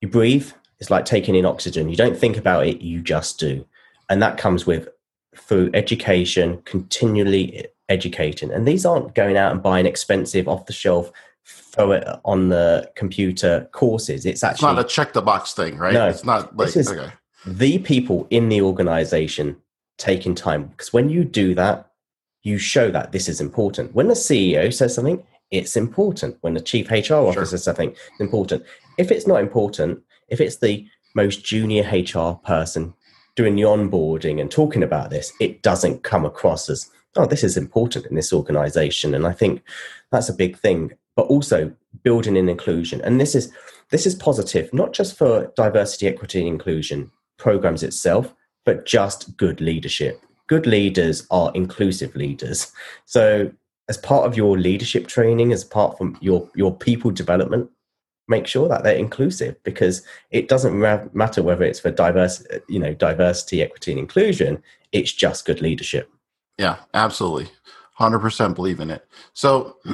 You 0.02 0.08
breathe 0.08 0.52
it's 0.84 0.90
like 0.90 1.06
taking 1.06 1.34
in 1.34 1.46
oxygen. 1.46 1.88
You 1.88 1.96
don't 1.96 2.18
think 2.18 2.36
about 2.36 2.68
it 2.68 2.82
you 2.82 3.00
just 3.00 3.40
do. 3.40 3.66
And 4.10 4.22
that 4.22 4.38
comes 4.38 4.66
with 4.66 4.90
through 5.34 5.72
education 5.74 6.62
continually 6.66 7.66
educating. 7.88 8.52
And 8.52 8.68
these 8.68 8.86
aren't 8.86 9.16
going 9.16 9.38
out 9.38 9.54
and 9.54 9.64
buying 9.64 9.86
expensive 9.86 10.46
off 10.50 10.66
the 10.66 10.74
shelf 10.74 11.10
throw 11.46 11.94
it 11.94 12.06
on 12.26 12.50
the 12.50 12.92
computer 12.98 13.70
courses. 13.72 14.26
It's 14.26 14.44
actually 14.44 14.72
it's 14.72 14.76
not 14.76 14.86
a 14.86 14.88
check 14.88 15.14
the 15.14 15.22
box 15.22 15.54
thing 15.54 15.78
right? 15.78 15.94
No, 15.94 16.10
it's 16.10 16.26
not 16.26 16.56
like 16.58 16.76
okay. 16.76 17.14
the 17.46 17.78
people 17.80 18.28
in 18.30 18.50
the 18.50 18.62
organization 18.62 19.56
taking 19.98 20.36
time. 20.36 20.66
Because 20.66 20.92
when 20.92 21.08
you 21.08 21.24
do 21.24 21.56
that 21.56 21.90
you 22.44 22.58
show 22.58 22.92
that 22.92 23.14
this 23.14 23.30
is 23.30 23.40
important. 23.40 23.96
When 23.96 24.10
the 24.10 24.14
CEO 24.14 24.74
says 24.74 24.94
something, 24.94 25.24
it's 25.54 25.76
important. 25.76 26.38
When 26.42 26.54
the 26.54 26.62
chief 26.62 26.90
HR 26.90 27.16
officer 27.16 27.42
sure. 27.42 27.46
says 27.46 27.64
something, 27.64 27.92
it's 27.92 28.20
important. 28.20 28.64
If 28.98 29.12
it's 29.12 29.28
not 29.28 29.42
important, 29.42 30.04
if 30.28 30.42
it's 30.42 30.58
the 30.58 30.88
most 31.16 31.46
junior 31.46 31.84
HR 31.84 32.34
person 32.46 32.94
doing 33.36 33.56
the 33.56 33.64
onboarding 33.64 34.42
and 34.42 34.50
talking 34.50 34.84
about 34.84 35.10
this, 35.10 35.32
it 35.40 35.62
doesn't 35.62 36.04
come 36.04 36.26
across 36.26 36.70
as, 36.70 36.90
oh, 37.16 37.26
this 37.26 37.44
is 37.44 37.58
important 37.58 38.06
in 38.08 38.16
this 38.16 38.34
organization. 38.34 39.14
And 39.14 39.26
I 39.26 39.32
think 39.32 39.64
that's 40.12 40.30
a 40.30 40.34
big 40.34 40.58
thing. 40.58 40.92
But 41.16 41.28
also 41.28 41.72
building 42.02 42.36
in 42.36 42.50
inclusion. 42.50 43.00
And 43.02 43.22
this 43.22 43.36
is 43.36 43.52
this 43.92 44.08
is 44.08 44.16
positive, 44.16 44.74
not 44.74 44.94
just 44.94 45.16
for 45.16 45.54
diversity, 45.56 46.08
equity, 46.08 46.40
and 46.40 46.48
inclusion 46.48 47.12
programs 47.38 47.84
itself, 47.84 48.34
but 48.66 48.88
just 48.88 49.38
good 49.38 49.62
leadership 49.62 50.20
good 50.48 50.66
leaders 50.68 51.26
are 51.32 51.52
inclusive 51.56 52.16
leaders. 52.16 52.72
So, 53.06 53.52
as 53.90 53.98
part 53.98 54.26
of 54.26 54.38
your 54.38 54.58
leadership 54.58 55.08
training, 55.08 55.52
as 55.52 55.64
part 55.64 55.98
from 55.98 56.18
your 56.22 56.50
your 56.56 56.76
people 56.76 57.12
development, 57.12 57.70
make 58.28 58.48
sure 58.48 58.68
that 58.70 58.84
they're 58.84 58.96
inclusive 58.96 59.62
because 59.64 60.04
it 60.32 60.48
doesn't 60.48 60.80
matter 61.14 61.44
whether 61.44 61.64
it's 61.64 61.80
for 61.80 61.92
diverse, 61.92 62.46
you 62.70 62.80
know, 62.80 62.94
diversity, 62.94 63.62
equity, 63.62 63.92
and 63.92 64.00
inclusion. 64.00 64.62
It's 64.92 65.12
just 65.12 65.46
good 65.46 65.62
leadership. 65.62 66.10
Yeah, 66.58 66.78
absolutely. 66.94 67.52
100% 68.00 68.56
believe 68.56 68.80
in 68.80 68.90
it. 68.90 69.08
So, 69.34 69.78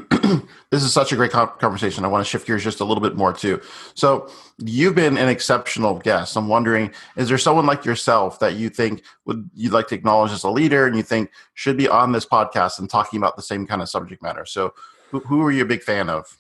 this 0.72 0.84
is 0.84 0.94
such 0.94 1.12
a 1.12 1.16
great 1.16 1.32
conversation. 1.32 2.06
I 2.06 2.08
want 2.08 2.26
to 2.26 2.30
shift 2.30 2.48
gears 2.48 2.64
just 2.64 2.80
a 2.80 2.86
little 2.86 3.02
bit 3.02 3.16
more 3.16 3.34
too. 3.34 3.60
So, 3.94 4.30
you've 4.58 4.96
been 4.96 5.18
an 5.18 5.28
exceptional 5.28 6.00
guest. 6.00 6.38
I'm 6.38 6.48
wondering, 6.48 6.92
is 7.18 7.28
there 7.28 7.38
someone 7.38 7.66
like 7.66 7.84
yourself 7.84 8.40
that 8.40 8.56
you 8.56 8.70
think 8.70 9.04
would 9.26 9.50
you'd 9.54 9.74
like 9.74 9.88
to 9.90 9.96
acknowledge 9.96 10.32
as 10.32 10.44
a 10.44 10.50
leader 10.50 10.88
and 10.88 10.96
you 10.96 11.04
think 11.04 11.30
should 11.56 11.78
be 11.78 11.90
on 11.90 12.14
this 12.14 12.26
podcast 12.26 12.80
and 12.80 12.90
talking 12.90 13.18
about 13.18 13.36
the 13.36 13.42
same 13.42 13.68
kind 13.68 13.82
of 13.82 13.90
subject 13.90 14.22
matter? 14.22 14.46
So, 14.46 14.74
who, 15.12 15.20
who 15.20 15.42
are 15.44 15.52
you 15.52 15.64
a 15.64 15.68
big 15.68 15.84
fan 15.84 16.10
of? 16.10 16.38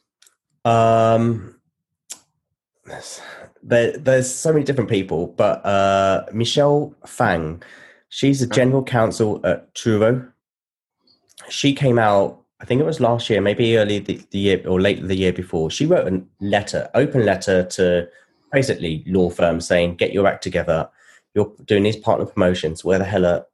Um, 0.64 1.56
there, 3.62 3.98
there's 3.98 4.34
so 4.34 4.54
many 4.54 4.64
different 4.64 4.90
people, 4.90 5.28
but 5.28 5.66
uh, 5.66 6.26
Michelle 6.32 6.96
Fang, 7.06 7.62
she's 8.08 8.40
the 8.40 8.48
general 8.48 8.84
counsel 8.84 9.42
at 9.44 9.74
Truro 9.76 10.32
she 11.48 11.74
came 11.74 11.98
out, 11.98 12.44
I 12.60 12.66
think 12.66 12.82
it 12.82 12.86
was 12.86 13.00
last 13.00 13.30
year, 13.30 13.40
maybe 13.40 13.78
early 13.78 14.00
the, 14.00 14.22
the 14.32 14.40
year 14.40 14.68
or 14.68 14.82
late 14.82 15.08
the 15.08 15.16
year 15.16 15.32
before. 15.32 15.72
She 15.72 15.86
wrote 15.86 16.12
a 16.12 16.22
letter, 16.42 16.90
open 16.94 17.26
letter 17.26 17.64
to 17.64 18.10
basically 18.52 19.04
law 19.08 19.30
firms 19.30 19.68
saying, 19.68 19.96
get 19.96 20.12
your 20.12 20.28
act 20.28 20.44
together. 20.44 20.90
You're 21.34 21.54
doing 21.66 21.84
these 21.84 21.96
partner 21.96 22.26
promotions. 22.26 22.84
Where 22.84 23.00
the 23.00 23.06
hell 23.06 23.26
are, 23.26 23.46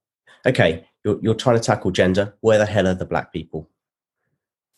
okay, 0.46 0.88
you're, 1.04 1.20
you're 1.22 1.36
trying 1.36 1.58
to 1.58 1.64
tackle 1.64 1.92
gender. 1.92 2.34
Where 2.42 2.58
the 2.58 2.66
hell 2.66 2.88
are 2.88 2.96
the 2.96 3.06
black 3.06 3.32
people? 3.32 3.70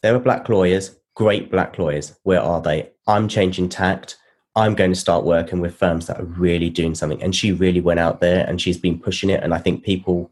There 0.02 0.14
are 0.14 0.20
black 0.20 0.50
lawyers, 0.50 0.96
great 1.16 1.50
black 1.50 1.80
lawyers. 1.80 2.16
Where 2.24 2.42
are 2.42 2.62
they? 2.62 2.92
I'm 3.08 3.28
changing 3.28 3.70
tact. 3.70 4.18
I'm 4.56 4.76
going 4.76 4.92
to 4.92 5.00
start 5.00 5.24
working 5.24 5.60
with 5.62 5.76
firms 5.76 6.08
that 6.08 6.20
are 6.20 6.26
really 6.26 6.70
doing 6.70 6.96
something. 6.96 7.22
And 7.22 7.36
she 7.36 7.52
really 7.52 7.80
went 7.80 8.00
out 8.00 8.20
there 8.20 8.46
and 8.46 8.60
she's 8.60 8.78
been 8.78 9.00
pushing 9.00 9.30
it. 9.30 9.44
And 9.44 9.54
I 9.54 9.60
think 9.60 9.84
people 9.84 10.32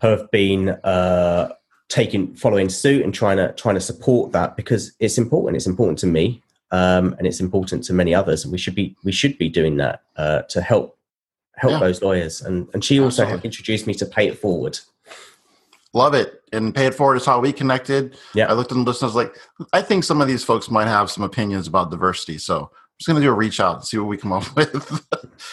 have 0.00 0.30
been 0.30 0.70
uh, 0.70 1.52
taking 1.88 2.34
following 2.34 2.68
suit 2.68 3.02
and 3.02 3.14
trying 3.14 3.36
to 3.36 3.52
trying 3.52 3.76
to 3.76 3.80
support 3.80 4.32
that 4.32 4.56
because 4.56 4.92
it's 5.00 5.18
important. 5.18 5.56
It's 5.56 5.66
important 5.66 5.98
to 6.00 6.06
me, 6.06 6.42
um, 6.70 7.14
and 7.18 7.26
it's 7.26 7.40
important 7.40 7.84
to 7.84 7.92
many 7.92 8.14
others. 8.14 8.44
And 8.44 8.52
we 8.52 8.58
should 8.58 8.74
be 8.74 8.96
we 9.04 9.12
should 9.12 9.38
be 9.38 9.48
doing 9.48 9.76
that 9.76 10.02
uh, 10.16 10.42
to 10.42 10.60
help 10.60 10.98
help 11.56 11.72
yeah. 11.72 11.78
those 11.80 12.02
lawyers. 12.02 12.42
And 12.42 12.68
and 12.74 12.84
she 12.84 13.00
also 13.00 13.22
Absolutely. 13.22 13.46
introduced 13.48 13.86
me 13.86 13.94
to 13.94 14.06
Pay 14.06 14.28
It 14.28 14.38
Forward. 14.38 14.78
Love 15.94 16.14
it. 16.14 16.42
And 16.52 16.74
Pay 16.74 16.86
It 16.86 16.94
Forward 16.94 17.16
is 17.16 17.24
how 17.24 17.40
we 17.40 17.52
connected. 17.52 18.16
Yeah. 18.34 18.46
I 18.50 18.52
looked 18.52 18.70
at 18.70 18.74
the 18.74 18.84
listeners 18.84 19.14
like 19.14 19.34
I 19.72 19.80
think 19.80 20.04
some 20.04 20.20
of 20.20 20.28
these 20.28 20.44
folks 20.44 20.70
might 20.70 20.88
have 20.88 21.10
some 21.10 21.24
opinions 21.24 21.66
about 21.66 21.90
diversity. 21.90 22.38
So 22.38 22.64
I'm 22.64 22.98
just 22.98 23.06
going 23.06 23.20
to 23.20 23.26
do 23.26 23.30
a 23.30 23.34
reach 23.34 23.60
out 23.60 23.76
and 23.76 23.84
see 23.84 23.98
what 23.98 24.08
we 24.08 24.16
come 24.16 24.32
up 24.32 24.56
with. 24.56 25.06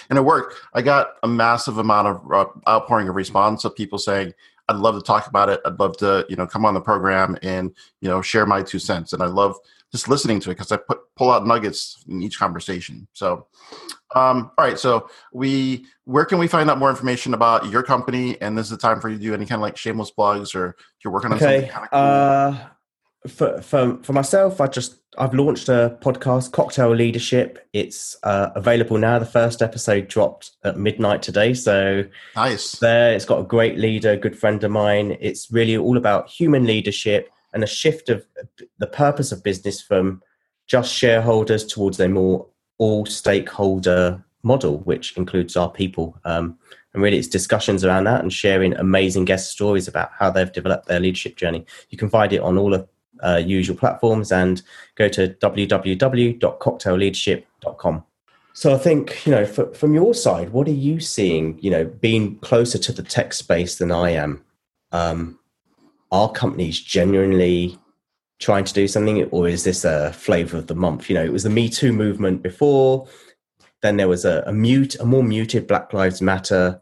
and 0.10 0.18
it 0.18 0.22
worked. 0.24 0.56
I 0.74 0.82
got 0.82 1.13
a 1.24 1.28
massive 1.28 1.78
amount 1.78 2.08
of 2.08 2.32
uh, 2.32 2.46
outpouring 2.68 3.08
of 3.08 3.16
response 3.16 3.63
of 3.63 3.75
people 3.75 4.00
saying, 4.00 4.34
I'd 4.74 4.80
love 4.80 4.96
to 4.96 5.01
talk 5.01 5.27
about 5.27 5.50
it. 5.50 5.62
I'd 5.65 5.80
love 5.80 5.98
to, 5.98 6.25
you 6.30 6.36
know, 6.36 6.48
come 6.48 6.65
on 6.65 6.74
the 6.74 6.82
program 6.82 7.38
and, 7.42 7.72
you 8.01 8.10
know, 8.10 8.22
share 8.22 8.46
my 8.46 8.63
two 8.63 8.80
cents. 8.80 9.13
And 9.13 9.22
I 9.22 9.27
love 9.27 9.56
just 9.92 10.10
listening 10.10 10.39
to 10.42 10.50
it 10.50 10.56
because 10.56 10.72
I 10.72 10.77
put 10.77 11.00
pull 11.15 11.32
out 11.32 11.46
nuggets 11.46 12.03
in 12.08 12.22
each 12.24 12.39
conversation. 12.39 13.08
So, 13.13 13.48
um, 14.15 14.51
all 14.58 14.65
right. 14.65 14.80
So 14.80 15.10
we, 15.32 15.86
where 16.06 16.25
can 16.25 16.39
we 16.39 16.48
find 16.48 16.70
out 16.70 16.80
more 16.80 16.89
information 16.89 17.34
about 17.34 17.70
your 17.70 17.84
company? 17.84 18.42
And 18.42 18.58
this 18.58 18.65
is 18.65 18.72
the 18.72 18.77
time 18.77 19.00
for 19.00 19.10
you 19.10 19.18
to 19.18 19.22
do 19.22 19.34
any 19.34 19.46
kind 19.46 19.60
of 19.60 19.62
like 19.62 19.77
shameless 19.77 20.12
plugs 20.12 20.56
or 20.56 20.75
you're 21.03 21.13
working 21.13 21.32
on 21.32 21.38
okay. 21.38 21.46
something 21.46 21.70
kind 21.70 21.86
of 21.86 21.92
cool. 21.92 22.62
Uh, 22.63 22.70
for, 23.27 23.62
for 23.62 23.98
for 24.03 24.13
myself, 24.13 24.60
I 24.60 24.68
just 24.68 24.96
I've 25.18 25.34
launched 25.34 25.70
a 25.70 25.98
podcast, 26.01 26.51
Cocktail 26.51 26.94
Leadership. 26.94 27.68
It's 27.74 28.18
uh, 28.24 28.50
available 28.56 28.98
now. 28.98 29.20
The 29.20 29.25
first 29.25 29.62
episode 29.62 30.08
dropped 30.08 30.51
at 30.63 30.77
midnight 30.77 31.22
today, 31.22 31.53
so 31.53 32.06
nice. 32.36 32.74
There, 32.74 33.13
it's 33.13 33.25
got 33.25 33.39
a 33.39 33.44
great 33.44 33.77
leader, 33.77 34.15
good 34.18 34.38
friend 34.38 34.63
of 34.63 34.72
mine. 34.72 35.18
It's 35.20 35.51
really 35.51 35.77
all 35.77 35.98
about 35.98 36.30
human 36.30 36.65
leadership 36.65 37.30
and 37.53 37.63
a 37.63 37.68
shift 37.68 38.10
of 38.10 38.25
the 38.80 38.88
purpose 38.88 39.32
of 39.32 39.44
business 39.44 39.82
from 39.82 40.22
just 40.65 40.94
shareholders 40.94 41.65
towards 41.65 42.00
a 42.00 42.10
more 42.10 42.48
all 42.77 43.06
stakeholder 43.06 44.24
model, 44.42 44.80
which 44.80 45.15
includes 45.15 45.56
our 45.56 45.70
people. 45.70 46.18
Um, 46.25 46.58
and 46.94 47.01
really, 47.01 47.18
it's 47.18 47.27
discussions 47.27 47.84
around 47.84 48.03
that 48.06 48.22
and 48.22 48.32
sharing 48.32 48.74
amazing 48.75 49.25
guest 49.25 49.51
stories 49.51 49.88
about 49.88 50.12
how 50.18 50.30
they've 50.30 50.51
developed 50.51 50.88
their 50.88 51.00
leadership 51.00 51.38
journey. 51.38 51.65
You 51.89 51.98
can 51.98 52.10
find 52.10 52.34
it 52.34 52.42
on 52.42 52.58
all 52.58 52.74
of 52.74 52.88
uh, 53.24 53.42
usual 53.44 53.75
platforms 53.75 54.32
and 54.32 54.62
go 54.96 55.10
to 55.10 55.30
www.cocktailleadership.com. 55.30 58.03
So 58.56 58.72
I 58.74 58.77
think, 58.77 59.25
you 59.25 59.32
know, 59.32 59.48
for, 59.48 59.74
from 59.74 59.96
your 59.96 60.13
side, 60.13 60.51
what 60.51 60.68
are 60.68 60.72
you 60.72 61.00
seeing, 61.00 61.58
you 61.60 61.72
know, 61.72 61.86
being 61.86 62.38
closer 62.39 62.77
to 62.77 62.92
the 62.92 63.01
tech 63.01 63.34
space 63.34 63.77
than 63.77 63.92
I 63.92 64.12
am? 64.12 64.44
Um, 64.92 65.39
are 66.12 66.32
companies 66.32 66.80
genuinely 66.80 67.80
trying 68.39 68.65
to 68.65 68.74
do 68.74 68.88
something 68.88 69.24
or 69.25 69.48
is 69.48 69.63
this 69.63 69.84
a 69.84 70.13
flavor 70.13 70.58
of 70.58 70.68
the 70.68 70.75
month? 70.75 71.10
You 71.10 71.15
know, 71.15 71.24
it 71.24 71.34
was 71.34 71.42
the 71.42 71.50
Me 71.50 71.68
Too 71.68 71.92
movement 71.92 72.44
before, 72.44 73.08
then 73.82 73.98
there 73.98 74.08
was 74.08 74.24
a, 74.24 74.44
a 74.46 74.53
mute, 74.53 74.96
a 75.00 75.06
more 75.06 75.24
muted 75.24 75.65
Black 75.65 75.92
Lives 75.92 76.22
Matter 76.22 76.80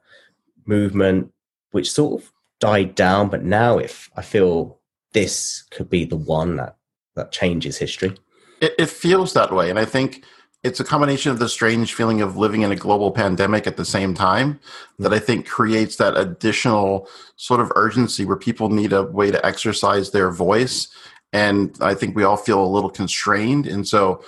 movement, 0.66 1.32
which 1.72 1.92
sort 1.92 2.22
of 2.22 2.34
died 2.60 2.96
down, 2.96 3.30
but 3.30 3.44
now 3.44 3.78
if 3.78 4.10
I 4.18 4.22
feel 4.22 4.81
this 5.14 5.64
could 5.72 5.90
be 5.90 6.06
the 6.06 6.18
one 6.18 6.58
that 6.58 6.78
that 7.16 7.32
changes 7.32 7.78
history. 7.78 8.16
It, 8.62 8.74
it 8.78 8.90
feels 8.90 9.34
that 9.34 9.54
way, 9.54 9.70
and 9.70 9.80
I 9.80 9.86
think 9.86 10.24
it's 10.64 10.80
a 10.80 10.84
combination 10.84 11.32
of 11.32 11.40
the 11.40 11.50
strange 11.50 11.94
feeling 11.94 12.22
of 12.22 12.38
living 12.38 12.62
in 12.62 12.72
a 12.72 12.76
global 12.76 13.12
pandemic 13.12 13.66
at 13.66 13.78
the 13.78 13.86
same 13.86 14.14
time 14.14 14.54
mm. 14.54 14.60
that 15.00 15.14
I 15.14 15.20
think 15.20 15.48
creates 15.48 15.96
that 15.96 16.16
additional 16.16 17.08
sort 17.36 17.62
of 17.62 17.72
urgency 17.76 18.26
where 18.26 18.38
people 18.38 18.70
need 18.70 18.94
a 18.94 19.04
way 19.04 19.32
to 19.32 19.44
exercise 19.46 20.12
their 20.12 20.30
voice. 20.30 20.88
And 21.34 21.76
I 21.82 21.96
think 21.96 22.16
we 22.16 22.24
all 22.24 22.38
feel 22.38 22.64
a 22.64 22.68
little 22.68 22.90
constrained. 22.90 23.66
And 23.66 23.88
so 23.88 24.24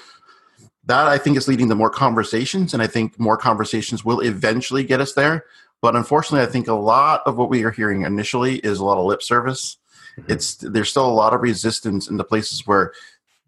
that 0.86 1.08
I 1.08 1.18
think 1.18 1.38
is 1.38 1.48
leading 1.48 1.70
to 1.70 1.76
more 1.76 1.90
conversations. 1.90 2.74
And 2.74 2.82
I 2.82 2.88
think 2.88 3.20
more 3.20 3.38
conversations 3.38 4.04
will 4.04 4.22
eventually 4.22 4.84
get 4.84 5.02
us 5.02 5.14
there. 5.14 5.46
But 5.82 5.96
unfortunately, 5.96 6.48
I 6.48 6.50
think 6.50 6.68
a 6.68 6.74
lot 6.74 7.22
of 7.26 7.38
what 7.38 7.50
we 7.50 7.64
are 7.64 7.72
hearing 7.72 8.04
initially 8.04 8.56
is 8.60 8.80
a 8.80 8.86
lot 8.86 8.98
of 8.98 9.06
lip 9.06 9.22
service 9.22 9.78
it's 10.28 10.56
there's 10.56 10.90
still 10.90 11.10
a 11.10 11.12
lot 11.12 11.34
of 11.34 11.42
resistance 11.42 12.08
in 12.08 12.18
the 12.18 12.24
places 12.24 12.66
where 12.68 12.94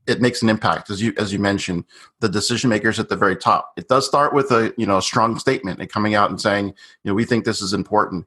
it 0.07 0.21
makes 0.21 0.41
an 0.41 0.49
impact 0.49 0.89
as 0.89 1.01
you 1.01 1.13
as 1.17 1.33
you 1.33 1.39
mentioned. 1.39 1.85
The 2.19 2.29
decision 2.29 2.69
makers 2.69 2.99
at 2.99 3.09
the 3.09 3.15
very 3.15 3.35
top. 3.35 3.73
It 3.77 3.87
does 3.87 4.05
start 4.05 4.33
with 4.33 4.51
a 4.51 4.73
you 4.77 4.85
know 4.85 4.97
a 4.97 5.01
strong 5.01 5.37
statement 5.39 5.79
and 5.79 5.89
coming 5.89 6.15
out 6.15 6.29
and 6.29 6.39
saying 6.39 6.67
you 6.67 6.73
know 7.05 7.13
we 7.13 7.25
think 7.25 7.45
this 7.45 7.61
is 7.61 7.73
important. 7.73 8.25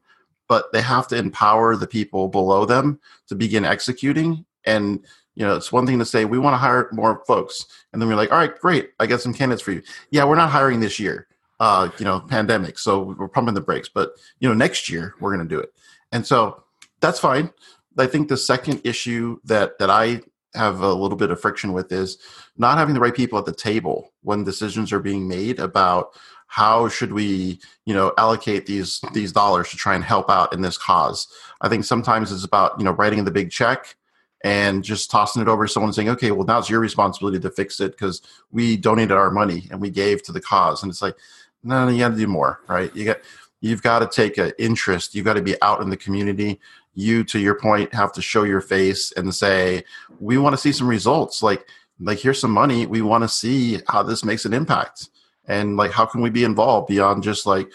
But 0.49 0.73
they 0.73 0.81
have 0.81 1.07
to 1.09 1.17
empower 1.17 1.77
the 1.77 1.87
people 1.87 2.29
below 2.29 2.65
them 2.65 3.01
to 3.27 3.35
begin 3.35 3.65
executing. 3.65 4.47
And 4.65 5.05
you 5.35 5.45
know 5.45 5.57
it's 5.57 5.73
one 5.73 5.87
thing 5.87 5.99
to 5.99 6.05
say 6.05 6.25
we 6.25 6.39
want 6.39 6.55
to 6.55 6.59
hire 6.59 6.89
more 6.93 7.23
folks. 7.27 7.67
And 7.93 8.01
then 8.01 8.09
we're 8.09 8.17
like 8.17 8.33
all 8.33 8.39
right 8.39 8.59
great. 8.59 8.91
I 8.99 9.07
got 9.07 9.21
some 9.21 9.35
candidates 9.35 9.63
for 9.63 9.73
you. 9.73 9.83
Yeah 10.11 10.25
we're 10.25 10.37
not 10.37 10.51
hiring 10.51 10.81
this 10.81 10.99
year 10.99 11.27
uh 11.61 11.91
you 11.99 12.05
know 12.05 12.21
pandemic 12.21 12.79
so 12.79 13.15
we're 13.19 13.29
pumping 13.29 13.55
the 13.55 13.61
brakes. 13.61 13.89
But 13.89 14.13
you 14.41 14.49
know 14.49 14.55
next 14.55 14.89
year 14.89 15.15
we're 15.21 15.35
going 15.35 15.47
to 15.47 15.55
do 15.55 15.61
it. 15.61 15.73
And 16.11 16.27
so 16.27 16.65
that's 17.01 17.21
fine 17.21 17.53
I 17.99 18.07
think 18.07 18.29
the 18.29 18.37
second 18.37 18.81
issue 18.85 19.39
that 19.45 19.79
that 19.79 19.91
I 19.91 20.23
have 20.55 20.81
a 20.81 20.93
little 20.93 21.17
bit 21.17 21.31
of 21.31 21.41
friction 21.41 21.73
with 21.73 21.93
is 21.93 22.19
not 22.57 22.79
having 22.79 22.95
the 22.95 23.01
right 23.01 23.15
people 23.15 23.39
at 23.39 23.45
the 23.45 23.53
table 23.53 24.13
when 24.23 24.45
decisions 24.45 24.93
are 24.93 25.01
being 25.01 25.29
made 25.29 25.59
about 25.59 26.15
how 26.47 26.89
should 26.89 27.13
we 27.13 27.61
you 27.85 27.95
know 27.95 28.13
allocate 28.19 28.67
these 28.67 29.01
these 29.13 29.33
dollars 29.33 29.71
to 29.71 29.77
try 29.77 29.95
and 29.95 30.03
help 30.05 30.31
out 30.31 30.53
in 30.53 30.63
this 30.63 30.79
cause. 30.79 31.29
I 31.61 31.69
think 31.69 31.85
sometimes 31.85 32.33
it's 32.33 32.45
about 32.45 32.79
you 32.79 32.85
know 32.85 32.93
writing 32.93 33.25
the 33.25 33.31
big 33.31 33.51
check 33.51 33.97
and 34.45 34.83
just 34.83 35.11
tossing 35.11 35.43
it 35.43 35.49
over 35.49 35.67
to 35.67 35.73
someone 35.73 35.93
saying 35.93 36.09
okay 36.09 36.31
well 36.31 36.47
now 36.47 36.59
it's 36.59 36.71
your 36.71 36.81
responsibility 36.81 37.41
to 37.41 37.51
fix 37.51 37.81
it 37.81 37.93
because 37.93 38.23
we 38.51 38.77
donated 38.77 39.13
our 39.13 39.31
money 39.31 39.67
and 39.71 39.81
we 39.81 39.91
gave 39.91 40.23
to 40.23 40.33
the 40.33 40.41
cause. 40.41 40.83
And 40.83 40.91
it's 40.91 41.03
like 41.03 41.17
no, 41.63 41.85
no 41.85 41.91
you 41.91 41.99
got 41.99 42.11
to 42.11 42.17
do 42.17 42.27
more 42.27 42.61
right? 42.69 42.95
You 42.97 43.05
got 43.05 43.19
you've 43.61 43.83
got 43.83 43.99
to 44.01 44.07
take 44.07 44.39
an 44.39 44.53
interest 44.59 45.15
you've 45.15 45.25
got 45.25 45.35
to 45.35 45.43
be 45.43 45.61
out 45.63 45.81
in 45.81 45.91
the 45.91 45.97
community. 45.97 46.61
You 46.95 47.23
to 47.25 47.39
your 47.39 47.55
point 47.55 47.93
have 47.95 48.13
to 48.15 48.23
show 48.23 48.43
your 48.43 48.61
face 48.61 49.13
and 49.13 49.35
say 49.35 49.85
we 50.19 50.39
want 50.39 50.55
to 50.55 50.61
see 50.61 50.73
some 50.73 50.89
results. 50.89 51.43
Like 51.43 51.67
like 52.01 52.19
here's 52.19 52.41
some 52.41 52.51
money. 52.51 52.87
We 52.87 53.03
want 53.03 53.25
to 53.25 53.29
see 53.29 53.81
how 53.89 54.03
this 54.03 54.25
makes 54.25 54.45
an 54.45 54.55
impact. 54.55 55.09
And 55.47 55.77
like 55.77 55.93
how 55.93 56.07
can 56.07 56.21
we 56.21 56.31
be 56.31 56.45
involved 56.45 56.89
beyond 56.89 57.23
just 57.23 57.47
like 57.47 57.69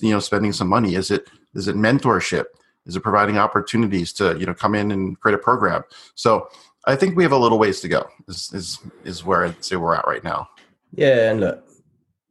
you 0.00 0.10
know 0.10 0.20
spending 0.20 0.52
some 0.52 0.68
money? 0.68 0.94
Is 0.94 1.10
it 1.10 1.28
is 1.54 1.68
it 1.68 1.76
mentorship? 1.76 2.44
Is 2.86 2.96
it 2.96 3.00
providing 3.00 3.38
opportunities 3.38 4.12
to 4.14 4.38
you 4.38 4.46
know 4.46 4.54
come 4.54 4.74
in 4.74 4.90
and 4.90 5.18
create 5.20 5.34
a 5.34 5.38
program? 5.38 5.82
So 6.14 6.48
i 6.86 6.96
think 6.96 7.14
we 7.14 7.22
have 7.22 7.32
a 7.32 7.36
little 7.36 7.58
ways 7.58 7.78
to 7.78 7.88
go 7.88 8.08
is 8.26 8.50
is, 8.54 8.78
is 9.04 9.22
where 9.22 9.44
i'd 9.44 9.62
say 9.62 9.76
we're 9.76 9.94
at 9.94 10.06
right 10.06 10.24
now. 10.24 10.48
Yeah 10.94 11.30
and 11.30 11.40
look 11.40 11.62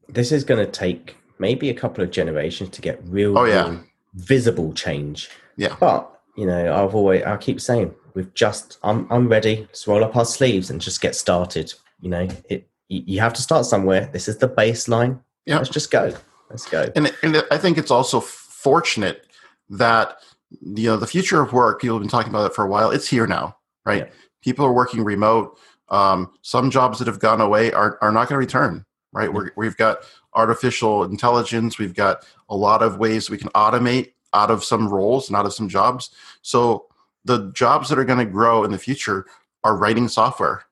this 0.09 0.31
is 0.31 0.43
going 0.43 0.63
to 0.63 0.71
take 0.71 1.15
maybe 1.39 1.69
a 1.69 1.73
couple 1.73 2.03
of 2.03 2.11
generations 2.11 2.69
to 2.69 2.81
get 2.81 2.99
real, 3.05 3.37
oh, 3.37 3.45
yeah. 3.45 3.69
real 3.69 3.83
visible 4.15 4.73
change 4.73 5.29
yeah 5.55 5.75
but 5.79 6.19
you 6.39 6.45
know, 6.45 6.73
I've 6.73 6.95
always 6.95 7.21
I 7.23 7.35
keep 7.35 7.59
saying 7.59 7.93
we've 8.13 8.33
just 8.33 8.77
I'm 8.81 9.11
I'm 9.11 9.27
ready. 9.27 9.57
Let's 9.57 9.85
roll 9.85 10.05
up 10.05 10.15
our 10.15 10.23
sleeves 10.23 10.69
and 10.69 10.79
just 10.79 11.01
get 11.01 11.13
started. 11.13 11.73
You 11.99 12.09
know, 12.09 12.29
it 12.49 12.65
you 12.87 13.19
have 13.19 13.33
to 13.33 13.41
start 13.41 13.65
somewhere. 13.65 14.09
This 14.13 14.29
is 14.29 14.37
the 14.37 14.47
baseline. 14.47 15.19
Yeah, 15.45 15.57
let's 15.57 15.67
just 15.67 15.91
go. 15.91 16.15
Let's 16.49 16.65
go. 16.65 16.89
And, 16.95 17.13
and 17.23 17.43
I 17.51 17.57
think 17.57 17.77
it's 17.77 17.91
also 17.91 18.21
fortunate 18.21 19.27
that 19.69 20.15
you 20.61 20.87
know 20.89 20.95
the 20.95 21.07
future 21.07 21.41
of 21.41 21.51
work 21.51 21.81
people 21.81 21.97
have 21.97 22.01
been 22.01 22.09
talking 22.09 22.29
about 22.29 22.49
it 22.49 22.55
for 22.55 22.63
a 22.65 22.67
while 22.67 22.89
it's 22.89 23.07
here 23.07 23.27
now 23.27 23.55
right 23.85 24.07
yeah. 24.07 24.13
people 24.41 24.65
are 24.65 24.73
working 24.73 25.03
remote 25.03 25.59
um, 25.89 26.31
some 26.41 26.71
jobs 26.71 26.97
that 26.97 27.07
have 27.07 27.19
gone 27.19 27.39
away 27.39 27.71
are, 27.71 27.99
are 28.01 28.11
not 28.11 28.27
going 28.27 28.33
to 28.33 28.37
return 28.37 28.83
right? 29.11 29.31
We 29.31 29.49
we've 29.55 29.77
got 29.77 29.99
artificial 30.33 31.03
intelligence. 31.03 31.77
We've 31.77 31.95
got 31.95 32.25
a 32.49 32.55
lot 32.55 32.81
of 32.81 32.97
ways 32.97 33.29
we 33.29 33.37
can 33.37 33.49
automate 33.49 34.13
out 34.33 34.51
of 34.51 34.63
some 34.63 34.87
roles 34.87 35.27
and 35.27 35.35
out 35.35 35.45
of 35.45 35.53
some 35.53 35.69
jobs. 35.69 36.11
So 36.41 36.85
the 37.25 37.51
jobs 37.53 37.89
that 37.89 37.99
are 37.99 38.05
going 38.05 38.19
to 38.19 38.25
grow 38.25 38.63
in 38.63 38.71
the 38.71 38.77
future 38.77 39.25
are 39.63 39.75
writing 39.75 40.07
software 40.07 40.63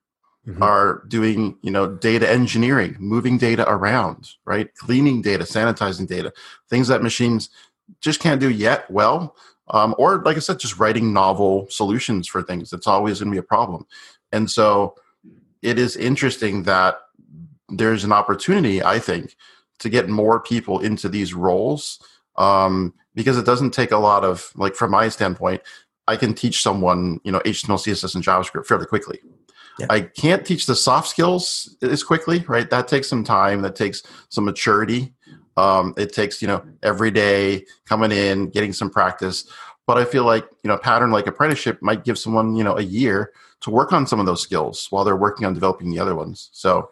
mm-hmm. 0.48 0.62
are 0.62 1.04
doing 1.08 1.58
you 1.62 1.72
know 1.72 1.88
data 1.96 2.30
engineering 2.30 2.96
moving 3.00 3.38
data 3.38 3.68
around 3.70 4.32
right? 4.46 4.74
Cleaning 4.76 5.22
data 5.22 5.44
sanitizing 5.44 6.08
data 6.08 6.32
things 6.70 6.88
that 6.88 7.04
machines 7.04 7.50
just 8.02 8.20
can't 8.20 8.42
do 8.42 8.50
yet 8.50 8.90
well 8.92 9.36
um, 9.70 9.96
or 9.98 10.20
like 10.24 10.38
i 10.38 10.40
said 10.40 10.60
just 10.60 10.80
writing 10.80 11.14
novel 11.14 11.68
solutions 11.70 12.28
for 12.28 12.42
things. 12.42 12.70
That's 12.70 12.88
always 12.88 13.20
going 13.20 13.32
to 13.32 13.36
be 13.36 13.40
a 13.40 13.44
problem. 13.44 13.86
And 14.32 14.50
so 14.50 14.96
it 15.62 15.80
is 15.80 15.96
interesting 15.96 16.64
that 16.64 17.00
there's 17.70 18.04
an 18.04 18.12
opportunity 18.12 18.84
i 18.84 19.00
think 19.00 19.36
to 19.80 19.90
get 19.90 20.10
more 20.10 20.40
people 20.40 20.80
into 20.80 21.08
these 21.08 21.34
roles 21.34 22.00
um, 22.38 22.94
because 23.14 23.38
it 23.38 23.46
doesn't 23.46 23.72
take 23.72 23.92
a 23.92 23.98
lot 23.98 24.24
of 24.24 24.52
like 24.56 24.76
from 24.76 24.92
my 24.92 25.10
standpoint 25.10 25.62
i 26.08 26.16
can 26.16 26.34
teach 26.34 26.62
someone 26.62 27.20
you 27.24 27.32
know 27.32 27.40
html 27.40 27.78
css 27.78 28.16
and 28.16 28.24
javascript 28.24 28.66
fairly 28.66 28.86
quickly 28.86 29.20
yeah. 29.80 29.88
I 29.90 30.02
can't 30.02 30.46
teach 30.46 30.66
the 30.66 30.76
soft 30.76 31.08
skills 31.08 31.76
as 31.82 32.04
quickly, 32.04 32.44
right? 32.48 32.70
That 32.70 32.88
takes 32.88 33.08
some 33.08 33.24
time. 33.24 33.62
That 33.62 33.76
takes 33.76 34.02
some 34.30 34.46
maturity. 34.46 35.14
Um, 35.56 35.94
it 35.98 36.14
takes 36.14 36.42
you 36.42 36.48
know 36.48 36.64
every 36.84 37.12
day 37.12 37.66
coming 37.86 38.12
in, 38.12 38.50
getting 38.50 38.74
some 38.74 38.90
practice. 38.90 39.48
But 39.86 39.98
I 39.98 40.06
feel 40.06 40.24
like 40.24 40.46
you 40.64 40.68
know 40.68 40.78
pattern 40.78 41.12
like 41.12 41.28
apprenticeship 41.28 41.82
might 41.82 42.04
give 42.04 42.18
someone 42.18 42.56
you 42.56 42.64
know 42.64 42.78
a 42.78 42.82
year 42.82 43.32
to 43.62 43.70
work 43.70 43.94
on 43.94 44.06
some 44.06 44.20
of 44.20 44.26
those 44.26 44.42
skills 44.42 44.88
while 44.90 45.04
they're 45.04 45.16
working 45.16 45.46
on 45.46 45.54
developing 45.54 45.92
the 45.92 46.00
other 46.00 46.16
ones. 46.16 46.50
So 46.54 46.90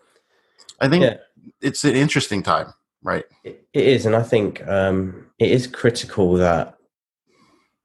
I 0.80 0.90
think 0.90 1.04
yeah. 1.04 1.18
it's 1.62 1.84
an 1.84 1.96
interesting 1.96 2.44
time, 2.44 2.74
right? 3.04 3.26
It 3.44 3.66
is, 3.74 4.06
and 4.06 4.16
I 4.16 4.24
think 4.24 4.66
um, 4.68 5.28
it 5.40 5.52
is 5.52 5.68
critical 5.68 6.34
that 6.36 6.78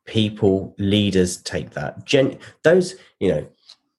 people, 0.06 0.74
leaders, 0.78 1.38
take 1.38 1.70
that. 1.70 2.04
Gen- 2.04 2.38
those 2.62 2.96
you 3.20 3.28
know 3.28 3.46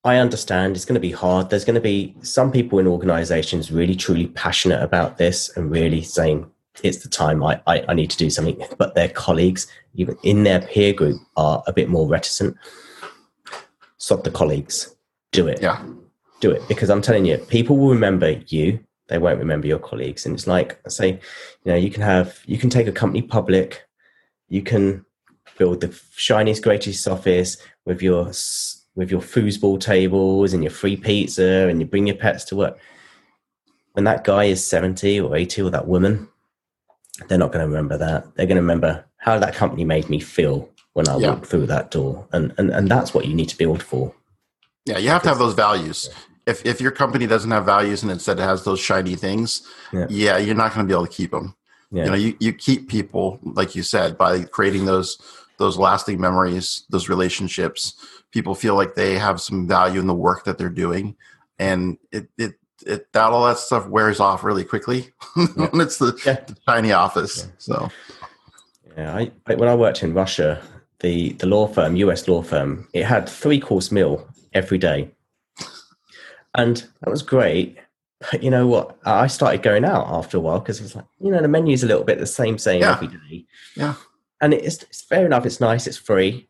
I 0.03 0.17
understand 0.17 0.75
it's 0.75 0.85
going 0.85 0.95
to 0.95 0.99
be 0.99 1.11
hard. 1.11 1.49
There's 1.49 1.65
going 1.65 1.75
to 1.75 1.81
be 1.81 2.15
some 2.21 2.51
people 2.51 2.79
in 2.79 2.87
organizations 2.87 3.71
really 3.71 3.95
truly 3.95 4.27
passionate 4.27 4.81
about 4.81 5.17
this 5.17 5.55
and 5.55 5.69
really 5.69 6.01
saying 6.01 6.49
it's 6.83 7.03
the 7.03 7.09
time 7.09 7.43
I, 7.43 7.61
I, 7.67 7.85
I, 7.89 7.93
need 7.93 8.09
to 8.09 8.17
do 8.17 8.29
something. 8.29 8.59
But 8.77 8.95
their 8.95 9.09
colleagues, 9.09 9.67
even 9.93 10.17
in 10.23 10.43
their 10.43 10.61
peer 10.61 10.93
group, 10.93 11.21
are 11.37 11.61
a 11.67 11.73
bit 11.73 11.89
more 11.89 12.07
reticent. 12.07 12.57
Stop 13.97 14.23
the 14.23 14.31
colleagues. 14.31 14.95
Do 15.31 15.47
it. 15.47 15.61
Yeah. 15.61 15.83
Do 16.41 16.51
it. 16.51 16.67
Because 16.67 16.89
I'm 16.89 17.01
telling 17.01 17.25
you, 17.25 17.37
people 17.37 17.77
will 17.77 17.89
remember 17.89 18.31
you. 18.47 18.79
They 19.07 19.17
won't 19.17 19.39
remember 19.39 19.67
your 19.67 19.79
colleagues. 19.79 20.25
And 20.25 20.35
it's 20.35 20.47
like 20.47 20.79
I 20.85 20.89
say, 20.89 21.19
you 21.63 21.71
know, 21.71 21.75
you 21.75 21.89
can 21.89 22.01
have 22.01 22.39
you 22.45 22.57
can 22.57 22.69
take 22.69 22.87
a 22.87 22.91
company 22.91 23.21
public, 23.21 23.87
you 24.49 24.61
can 24.61 25.05
build 25.57 25.81
the 25.81 25.97
shiniest, 26.15 26.63
greatest 26.63 27.07
office 27.07 27.57
with 27.85 28.01
your 28.01 28.31
with 28.95 29.09
your 29.09 29.21
foosball 29.21 29.79
tables 29.79 30.53
and 30.53 30.63
your 30.63 30.71
free 30.71 30.97
pizza 30.97 31.67
and 31.69 31.79
you 31.79 31.85
bring 31.85 32.07
your 32.07 32.15
pets 32.15 32.43
to 32.45 32.55
work. 32.55 32.77
When 33.93 34.05
that 34.05 34.23
guy 34.23 34.45
is 34.45 34.65
70 34.65 35.19
or 35.19 35.35
80 35.35 35.61
or 35.63 35.69
that 35.69 35.87
woman, 35.87 36.27
they're 37.27 37.37
not 37.37 37.51
going 37.51 37.63
to 37.63 37.67
remember 37.67 37.97
that. 37.97 38.35
They're 38.35 38.45
going 38.45 38.55
to 38.55 38.61
remember 38.61 39.05
how 39.17 39.37
that 39.39 39.53
company 39.53 39.85
made 39.85 40.09
me 40.09 40.19
feel 40.19 40.69
when 40.93 41.07
I 41.07 41.17
yeah. 41.17 41.29
walked 41.29 41.45
through 41.45 41.67
that 41.67 41.91
door. 41.91 42.27
And, 42.31 42.53
and, 42.57 42.69
and 42.69 42.89
that's 42.89 43.13
what 43.13 43.25
you 43.25 43.33
need 43.33 43.49
to 43.49 43.57
build 43.57 43.83
for. 43.83 44.13
Yeah, 44.85 44.97
you 44.97 45.09
have 45.09 45.23
to 45.23 45.29
have 45.29 45.39
those 45.39 45.53
values. 45.53 46.09
If, 46.45 46.65
if 46.65 46.81
your 46.81 46.91
company 46.91 47.27
doesn't 47.27 47.51
have 47.51 47.65
values 47.65 48.01
and 48.01 48.11
instead 48.11 48.39
has 48.39 48.63
those 48.63 48.79
shiny 48.79 49.15
things, 49.15 49.61
yeah, 49.93 50.07
yeah 50.09 50.37
you're 50.37 50.55
not 50.55 50.73
going 50.73 50.85
to 50.85 50.91
be 50.91 50.95
able 50.95 51.05
to 51.05 51.13
keep 51.13 51.31
them. 51.31 51.55
Yeah. 51.91 52.05
You 52.05 52.09
know, 52.09 52.15
you, 52.17 52.37
you 52.39 52.53
keep 52.53 52.89
people, 52.89 53.39
like 53.43 53.75
you 53.75 53.83
said, 53.83 54.17
by 54.17 54.43
creating 54.43 54.85
those 54.85 55.17
those 55.57 55.77
lasting 55.77 56.19
memories, 56.19 56.85
those 56.89 57.07
relationships, 57.07 57.93
people 58.31 58.55
feel 58.55 58.75
like 58.75 58.95
they 58.95 59.17
have 59.17 59.39
some 59.39 59.67
value 59.67 59.99
in 59.99 60.07
the 60.07 60.13
work 60.13 60.43
that 60.45 60.57
they're 60.57 60.69
doing 60.69 61.15
and 61.59 61.97
it 62.11 62.27
it, 62.37 62.55
it 62.85 63.13
that 63.13 63.31
all 63.31 63.45
that 63.45 63.57
stuff 63.57 63.87
wears 63.87 64.19
off 64.19 64.43
really 64.43 64.63
quickly 64.63 65.09
yeah. 65.37 65.67
when 65.69 65.81
it's 65.81 65.97
the, 65.97 66.19
yeah. 66.25 66.39
the, 66.47 66.55
tiny 66.67 66.91
office 66.91 67.47
so 67.57 67.89
yeah 68.97 69.15
I, 69.15 69.31
I, 69.47 69.55
when 69.55 69.69
i 69.69 69.75
worked 69.75 70.03
in 70.03 70.13
russia 70.13 70.61
the 70.99 71.33
the 71.33 71.45
law 71.45 71.67
firm 71.67 71.95
us 71.95 72.27
law 72.27 72.41
firm 72.41 72.87
it 72.93 73.05
had 73.05 73.29
three 73.29 73.59
course 73.59 73.91
meal 73.91 74.27
every 74.53 74.77
day 74.77 75.09
and 76.55 76.87
that 77.01 77.09
was 77.09 77.21
great 77.21 77.77
but 78.31 78.43
you 78.43 78.49
know 78.49 78.67
what 78.67 78.97
i 79.05 79.27
started 79.27 79.61
going 79.63 79.85
out 79.85 80.05
after 80.07 80.37
a 80.37 80.39
while 80.39 80.59
because 80.59 80.79
it 80.79 80.83
was 80.83 80.95
like 80.95 81.05
you 81.19 81.31
know 81.31 81.41
the 81.41 81.47
menu's 81.47 81.83
a 81.83 81.87
little 81.87 82.03
bit 82.03 82.19
the 82.19 82.25
same 82.25 82.57
same 82.57 82.83
every 82.83 83.07
day 83.07 83.45
yeah 83.75 83.95
and 84.41 84.53
it's, 84.53 84.83
it's 84.83 85.01
fair 85.01 85.25
enough 85.25 85.45
it's 85.45 85.59
nice 85.59 85.87
it's 85.87 85.97
free 85.97 86.47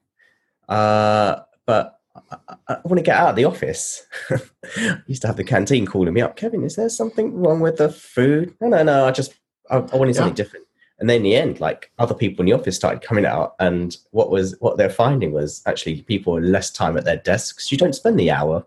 uh, 0.72 1.42
but 1.66 2.00
I, 2.32 2.38
I, 2.70 2.78
want 2.86 2.98
to 2.98 3.04
get 3.04 3.18
out 3.18 3.32
of 3.32 3.36
the 3.36 3.44
office. 3.44 4.06
I 4.78 5.02
used 5.06 5.22
to 5.24 5.28
have 5.28 5.36
the 5.36 5.44
canteen 5.44 5.86
calling 5.86 6.14
me 6.14 6.22
up. 6.22 6.38
Kevin, 6.38 6.64
is 6.64 6.78
there 6.78 6.90
something 6.90 7.34
wrong 7.34 7.60
with 7.60 7.78
the 7.78 7.90
food? 7.90 8.56
No, 8.62 8.70
no, 8.70 8.84
no. 8.84 9.06
I 9.06 9.12
just 9.12 9.34
I, 9.70 9.78
I 9.78 9.96
wanted 9.98 10.16
something 10.16 10.32
yeah. 10.32 10.44
different. 10.44 10.66
And 11.00 11.10
then 11.10 11.18
in 11.18 11.24
the 11.24 11.36
end, 11.36 11.60
like 11.60 11.92
other 12.00 12.14
people 12.14 12.42
in 12.42 12.46
the 12.46 12.54
office 12.54 12.76
started 12.76 13.02
coming 13.02 13.26
out, 13.26 13.56
and 13.60 13.98
what 14.12 14.30
was 14.30 14.56
what 14.60 14.78
they're 14.78 14.90
finding 14.90 15.34
was 15.34 15.62
actually 15.66 16.04
people 16.04 16.38
are 16.38 16.42
less 16.42 16.70
time 16.70 16.96
at 16.98 17.06
their 17.06 17.18
desks. 17.18 17.72
You 17.72 17.78
don't 17.78 17.96
spend 17.96 18.20
the 18.20 18.32
hour 18.32 18.66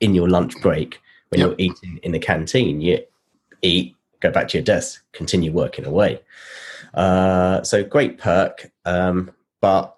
in 0.00 0.14
your 0.14 0.28
lunch 0.28 0.54
break 0.60 1.00
when 1.30 1.40
yep. 1.40 1.48
you're 1.48 1.56
eating 1.58 2.00
in 2.02 2.12
the 2.12 2.18
canteen. 2.18 2.80
You 2.80 3.00
eat, 3.62 3.96
go 4.20 4.30
back 4.30 4.48
to 4.48 4.58
your 4.58 4.64
desk, 4.64 5.02
continue 5.12 5.52
working 5.52 5.84
away. 5.84 6.20
Uh, 6.94 7.62
so 7.62 7.84
great 7.84 8.18
perk, 8.18 8.70
um, 8.84 9.30
but 9.60 9.96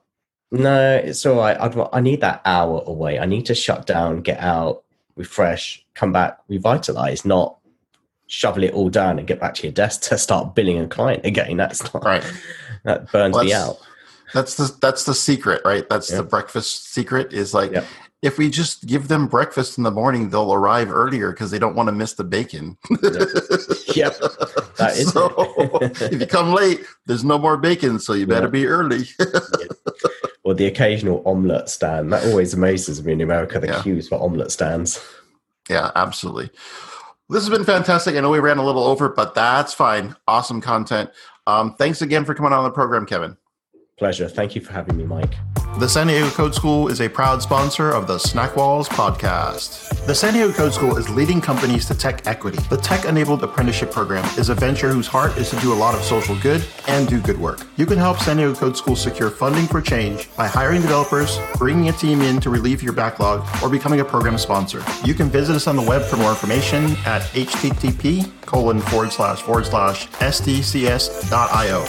no, 0.51 0.97
it's 0.97 1.25
all 1.25 1.37
right. 1.37 1.59
I'd, 1.61 1.77
I 1.93 2.01
need 2.01 2.21
that 2.23 2.43
hour 2.45 2.83
away. 2.87 3.19
I 3.19 3.27
need 3.27 3.47
to 3.47 3.55
shut 3.55 3.87
down, 3.87 4.23
get 4.23 4.41
out, 4.41 4.83
refresh, 5.17 5.85
come 5.95 6.13
back, 6.13 6.41
revitalize, 6.49 7.25
not 7.25 7.57
shovel 8.27 8.63
it 8.63 8.73
all 8.73 8.89
down 8.89 9.19
and 9.19 9.27
get 9.27 9.41
back 9.41 9.55
to 9.55 9.65
your 9.65 9.73
desk 9.73 10.03
to 10.03 10.17
start 10.17 10.55
billing 10.55 10.79
a 10.79 10.87
client 10.87 11.25
again. 11.27 11.57
That's 11.57 11.83
not 11.93 12.05
right. 12.05 12.25
That 12.85 13.11
burns 13.13 13.35
well, 13.35 13.45
me 13.45 13.53
out. 13.53 13.79
That's 14.33 14.55
the 14.55 14.75
that's 14.81 15.05
the 15.05 15.15
secret, 15.15 15.63
right? 15.65 15.89
That's 15.89 16.09
the 16.09 16.23
breakfast 16.23 16.93
secret. 16.93 17.33
Is 17.33 17.53
like 17.53 17.73
if 18.23 18.37
we 18.37 18.51
just 18.51 18.87
give 18.87 19.09
them 19.09 19.27
breakfast 19.27 19.79
in 19.79 19.85
the 19.85 19.91
morning, 19.91 20.29
they'll 20.29 20.53
arrive 20.53 20.91
earlier 20.91 21.31
because 21.31 21.51
they 21.51 21.59
don't 21.59 21.75
want 21.75 21.89
to 21.89 21.93
miss 21.93 22.15
the 22.15 22.25
bacon. 22.25 22.77
yep, 22.91 24.15
that 24.77 24.93
is. 24.97 25.13
So 25.13 25.33
if 25.81 26.21
you 26.21 26.27
come 26.27 26.53
late, 26.53 26.85
there's 27.07 27.25
no 27.25 27.39
more 27.39 27.57
bacon, 27.57 27.99
so 27.99 28.13
you 28.13 28.27
better 28.27 28.49
be 28.49 28.67
early. 28.67 29.05
Or 30.43 30.55
the 30.55 30.67
occasional 30.67 31.23
omelette 31.27 31.69
stand. 31.69 32.13
That 32.13 32.25
always 32.25 32.55
amazes 32.55 33.05
me 33.05 33.13
in 33.13 33.21
America. 33.21 33.61
The 33.61 33.67
yeah. 33.67 33.83
queues 33.83 34.09
for 34.09 34.21
omelette 34.21 34.51
stands. 34.51 34.99
Yeah, 35.69 35.91
absolutely. 35.95 36.51
This 37.29 37.47
has 37.47 37.51
been 37.51 37.65
fantastic. 37.65 38.17
I 38.17 38.21
know 38.21 38.31
we 38.31 38.41
ran 38.41 38.57
a 38.57 38.65
little 38.65 38.85
over, 38.85 39.11
but 39.11 39.35
that's 39.35 39.75
fine. 39.75 40.17
Awesome 40.27 40.63
content. 40.63 41.11
Um, 41.47 41.75
thanks 41.75 42.01
again 42.01 42.25
for 42.25 42.35
coming 42.35 42.53
on 42.53 42.65
the 42.65 42.71
program, 42.71 43.05
Kevin. 43.05 43.37
Pleasure. 44.01 44.31
Thank 44.31 44.55
you 44.55 44.63
for 44.63 44.73
having 44.73 44.97
me, 44.97 45.05
Mike. 45.05 45.35
The 45.79 45.87
San 45.87 46.07
Diego 46.07 46.31
Code 46.31 46.55
School 46.55 46.89
is 46.89 47.03
a 47.03 47.09
proud 47.09 47.43
sponsor 47.43 47.91
of 47.91 48.07
the 48.07 48.17
Snack 48.17 48.57
Walls 48.57 48.89
podcast. 48.89 50.07
The 50.07 50.15
San 50.15 50.33
Diego 50.33 50.55
Code 50.55 50.73
School 50.73 50.97
is 50.97 51.11
leading 51.11 51.39
companies 51.39 51.85
to 51.85 51.95
tech 51.95 52.27
equity. 52.27 52.57
The 52.71 52.79
tech 52.79 53.05
enabled 53.05 53.45
apprenticeship 53.45 53.91
program 53.91 54.25
is 54.39 54.49
a 54.49 54.55
venture 54.55 54.89
whose 54.89 55.07
heart 55.07 55.37
is 55.37 55.51
to 55.51 55.57
do 55.57 55.75
a 55.75 55.75
lot 55.75 55.95
of 55.95 56.01
social 56.01 56.35
good 56.41 56.65
and 56.89 57.09
do 57.09 57.21
good 57.21 57.39
work. 57.39 57.61
You 57.77 57.85
can 57.85 57.99
help 57.99 58.17
San 58.21 58.39
Diego 58.39 58.55
Code 58.55 58.75
School 58.75 58.97
secure 58.97 59.29
funding 59.29 59.67
for 59.67 59.83
change 59.83 60.35
by 60.35 60.47
hiring 60.47 60.81
developers, 60.81 61.39
bringing 61.57 61.91
a 61.91 61.93
team 61.93 62.23
in 62.23 62.41
to 62.41 62.49
relieve 62.49 62.83
your 62.83 62.95
backlog, 62.95 63.47
or 63.63 63.69
becoming 63.69 64.01
a 64.01 64.05
program 64.05 64.39
sponsor. 64.39 64.83
You 65.05 65.13
can 65.13 65.29
visit 65.29 65.57
us 65.57 65.67
on 65.67 65.77
the 65.77 65.83
web 65.83 66.01
for 66.01 66.17
more 66.17 66.31
information 66.31 66.85
at 67.05 67.21
http 67.35 68.33
colon 68.47 68.81
forward 68.81 69.13
slash 69.13 69.43
forward 69.43 69.67
slash 69.67 70.09
sdcs.io. 70.09 71.85